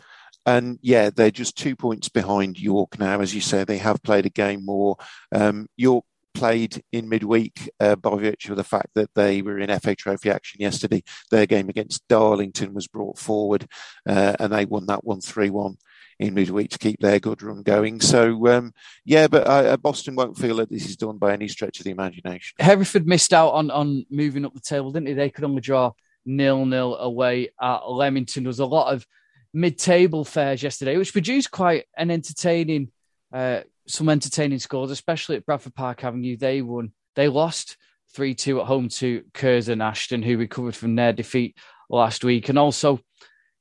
[0.48, 3.22] and yeah, they're just two points behind York now.
[3.22, 4.96] As you say, they have played a game more.
[5.32, 9.80] Um, York played in midweek uh, by virtue of the fact that they were in
[9.80, 11.04] FA Trophy action yesterday.
[11.30, 13.68] Their game against Darlington was brought forward
[14.10, 15.78] uh, and they won that one 3 1
[16.20, 18.00] in midweek to keep their good run going.
[18.00, 21.80] So, um, yeah, but uh, Boston won't feel that this is done by any stretch
[21.80, 22.56] of the imagination.
[22.60, 25.14] Hereford missed out on, on moving up the table, didn't they?
[25.14, 25.92] They could only draw
[26.26, 28.44] nil nil away at Leamington.
[28.44, 29.06] There was a lot of
[29.54, 32.92] mid table fares yesterday, which produced quite an entertaining,
[33.34, 36.38] uh, some entertaining scores, especially at Bradford Park Avenue.
[36.38, 37.78] They won, they lost
[38.14, 41.58] 3 2 at home to Curzon Ashton, who recovered from their defeat
[41.90, 42.50] last week.
[42.50, 43.00] And also,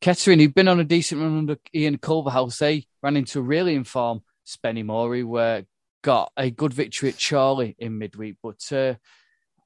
[0.00, 3.74] Kettering, who'd been on a decent run under Ian Culverhouse, they ran into a really
[3.74, 5.62] informed Spennymoor, who uh,
[6.02, 8.36] got a good victory at Chorley in midweek.
[8.42, 8.94] But uh,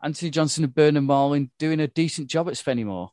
[0.02, 3.10] Anthony Johnson and Bernard Morley doing a decent job at Spennymoor.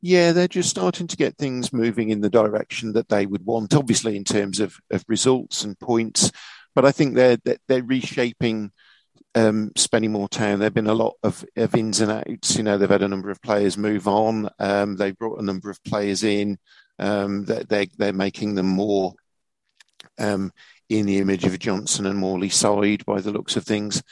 [0.00, 3.74] Yeah, they're just starting to get things moving in the direction that they would want,
[3.74, 6.30] obviously in terms of, of results and points.
[6.74, 8.70] But I think they're they're reshaping
[9.34, 12.56] um, Spennymoor Town, there have been a lot of, of, ins and outs.
[12.56, 14.48] You know, they've had a number of players move on.
[14.58, 16.58] Um, they've brought a number of players in.
[16.98, 19.14] Um, they're, they're making them more
[20.18, 20.52] um,
[20.88, 24.02] in the image of Johnson and Morley side by the looks of things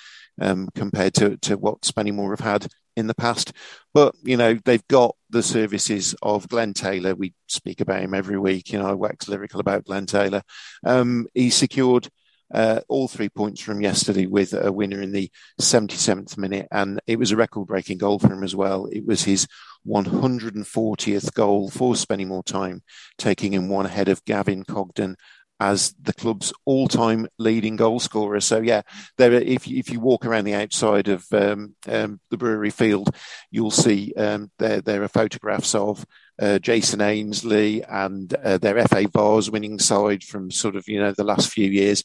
[0.41, 3.53] um, compared to, to what Spennymoor have had in the past.
[3.93, 7.15] But, you know, they've got the services of Glenn Taylor.
[7.15, 8.73] We speak about him every week.
[8.73, 10.43] You know, I wax lyrical about Glenn Taylor.
[10.85, 12.09] Um, he secured
[12.53, 15.31] uh, all three points from yesterday with a winner in the
[15.61, 16.69] 77th minute.
[16.71, 18.87] And it was a record breaking goal for him as well.
[18.87, 19.47] It was his
[19.87, 22.83] 140th goal for Spennymoor time,
[23.19, 25.17] taking him one ahead of Gavin Cogdon
[25.59, 28.41] as the club's all-time leading goal scorer.
[28.41, 28.83] So yeah,
[29.17, 29.33] there.
[29.33, 33.15] If you, if you walk around the outside of um, um, the Brewery Field,
[33.51, 36.05] you'll see um, there there are photographs of
[36.39, 41.13] uh, Jason Ainsley and uh, their FA Vase winning side from sort of you know
[41.13, 42.05] the last few years.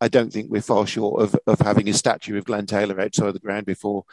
[0.00, 3.34] I don't think we're far short of, of having a statue of Glenn Taylor outside
[3.34, 4.04] the ground before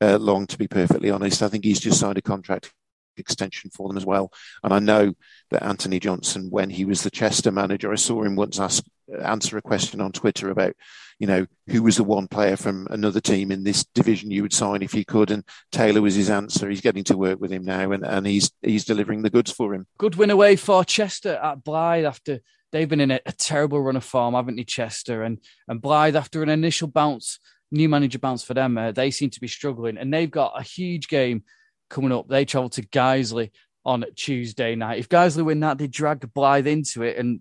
[0.00, 1.42] uh, long, to be perfectly honest.
[1.42, 2.72] I think he's just signed a contract
[3.18, 4.32] extension for them as well.
[4.62, 5.14] And I know
[5.50, 8.84] that Anthony Johnson, when he was the Chester manager, I saw him once ask,
[9.22, 10.74] answer a question on Twitter about,
[11.18, 14.52] you know, who was the one player from another team in this division you would
[14.52, 15.30] sign if you could.
[15.30, 16.68] And Taylor was his answer.
[16.68, 19.74] He's getting to work with him now and, and he's he's delivering the goods for
[19.74, 19.86] him.
[19.98, 22.40] Good win away for Chester at Blyth after
[22.76, 25.22] they've been in a, a, terrible run of form, haven't they, Chester?
[25.22, 27.38] And, and Blyth, after an initial bounce,
[27.70, 29.96] new manager bounce for them, uh, they seem to be struggling.
[29.96, 31.44] And they've got a huge game
[31.88, 32.28] coming up.
[32.28, 33.50] They travel to Guiseley
[33.84, 34.98] on Tuesday night.
[34.98, 37.16] If Guiseley win that, they drag Blyth into it.
[37.16, 37.40] And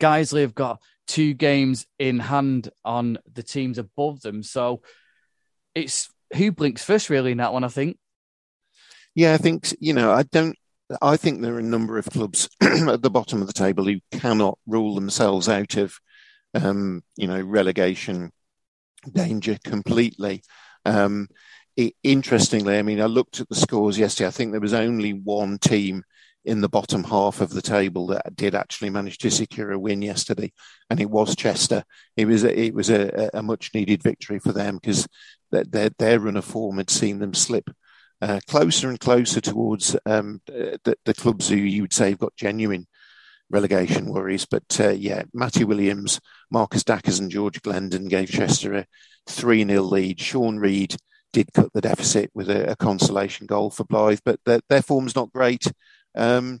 [0.00, 4.44] Guiseley have got two games in hand on the teams above them.
[4.44, 4.82] So
[5.74, 7.98] it's who blinks first, really, in that one, I think.
[9.14, 10.56] Yeah, I think, you know, I don't
[11.00, 14.00] I think there are a number of clubs at the bottom of the table who
[14.10, 15.98] cannot rule themselves out of,
[16.54, 18.30] um, you know, relegation
[19.10, 20.42] danger completely.
[20.84, 21.28] Um,
[21.76, 24.28] it, interestingly, I mean, I looked at the scores yesterday.
[24.28, 26.04] I think there was only one team
[26.44, 30.02] in the bottom half of the table that did actually manage to secure a win
[30.02, 30.52] yesterday,
[30.90, 31.84] and it was Chester.
[32.16, 35.06] It was a, it was a, a much needed victory for them because
[35.50, 37.70] their their run of form had seen them slip
[38.22, 42.36] uh, closer and closer towards um, the, the, clubs who you would say have got
[42.36, 42.86] genuine
[43.50, 44.46] relegation worries.
[44.46, 48.86] But uh, yeah, Matty Williams, Marcus Dackers, and George Glendon gave Chester a
[49.26, 50.20] 3 0 lead.
[50.20, 50.96] Sean Reid
[51.32, 55.16] did cut the deficit with a, a consolation goal for Blyth, but their, their form's
[55.16, 55.66] not great.
[56.14, 56.60] Um,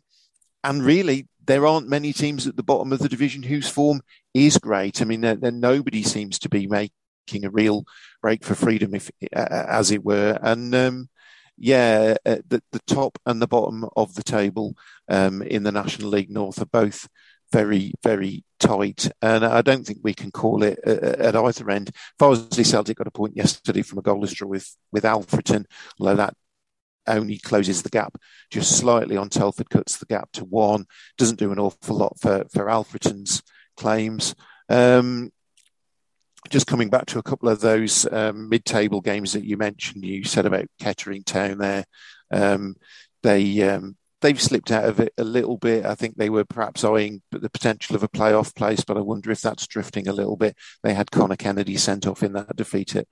[0.64, 4.00] and really, there aren't many teams at the bottom of the division whose form
[4.34, 5.00] is great.
[5.00, 7.84] I mean, nobody seems to be making a real
[8.20, 10.36] break for freedom, if uh, as it were.
[10.42, 11.08] And um,
[11.56, 14.76] yeah, uh, the, the top and the bottom of the table
[15.08, 17.08] um, in the National League North are both
[17.52, 19.10] very, very tight.
[19.20, 21.90] And I don't think we can call it uh, uh at either end.
[22.18, 25.66] Farsley Celtic got a point yesterday from a goalless draw with, with Alfreton,
[26.00, 26.34] although that
[27.06, 28.16] only closes the gap
[28.50, 30.86] just slightly on Telford, cuts the gap to one.
[31.18, 33.42] Doesn't do an awful lot for, for Alfreton's
[33.76, 34.34] claims.
[34.68, 35.30] Um,
[36.50, 40.24] just coming back to a couple of those um, mid-table games that you mentioned, you
[40.24, 41.84] said about Kettering Town there.
[42.30, 42.76] Um,
[43.22, 45.84] they um, they've slipped out of it a little bit.
[45.84, 49.30] I think they were perhaps eyeing the potential of a playoff place, but I wonder
[49.30, 50.56] if that's drifting a little bit.
[50.82, 53.06] They had Connor Kennedy sent off in that defeat at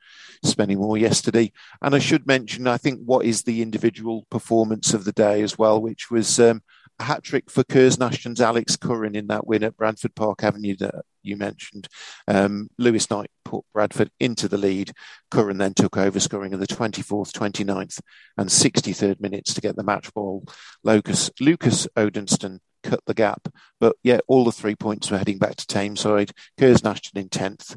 [0.44, 1.52] Spennymoor yesterday.
[1.82, 5.58] And I should mention, I think, what is the individual performance of the day as
[5.58, 6.62] well, which was um,
[7.02, 11.04] hat trick for Curzon Ashton's Alex Curran in that win at Bradford Park Avenue that
[11.22, 11.88] you mentioned.
[12.28, 14.92] Um, Lewis Knight put Bradford into the lead.
[15.30, 18.00] Curran then took over, scoring in the 24th, 29th,
[18.36, 20.44] and 63rd minutes to get the match ball.
[20.84, 23.48] Lucas, Lucas Odunston cut the gap.
[23.78, 26.32] But yeah, all the three points were heading back to Tameside.
[26.58, 27.76] Kersnashton in 10th.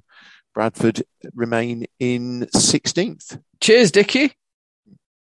[0.53, 1.03] Bradford
[1.33, 3.41] remain in 16th.
[3.59, 4.33] Cheers, Dickie.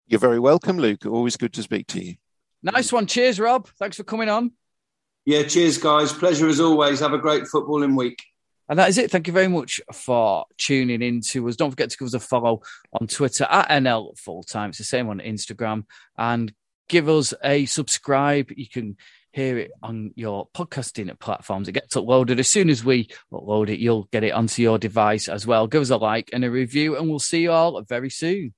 [0.08, 1.06] You're very welcome, Luke.
[1.06, 2.16] Always good to speak to you.
[2.64, 3.08] Nice one.
[3.08, 3.68] Cheers, Rob.
[3.80, 4.52] Thanks for coming on.
[5.26, 6.14] Yeah, cheers, guys.
[6.14, 7.00] Pleasure as always.
[7.00, 8.22] Have a great footballing week.
[8.70, 9.12] And that is it.
[9.12, 11.56] Thank you very much for tuning in to us.
[11.56, 12.62] Don't forget to give us a follow
[12.94, 14.70] on Twitter at NL Full Time.
[14.70, 15.84] It's the same on Instagram.
[16.18, 16.54] And
[16.88, 18.52] give us a subscribe.
[18.56, 18.98] You can
[19.34, 21.68] hear it on your podcasting platforms.
[21.68, 22.40] It gets uploaded.
[22.40, 25.68] As soon as we upload it, you'll get it onto your device as well.
[25.68, 28.54] Give us a like and a review, and we'll see you all very soon.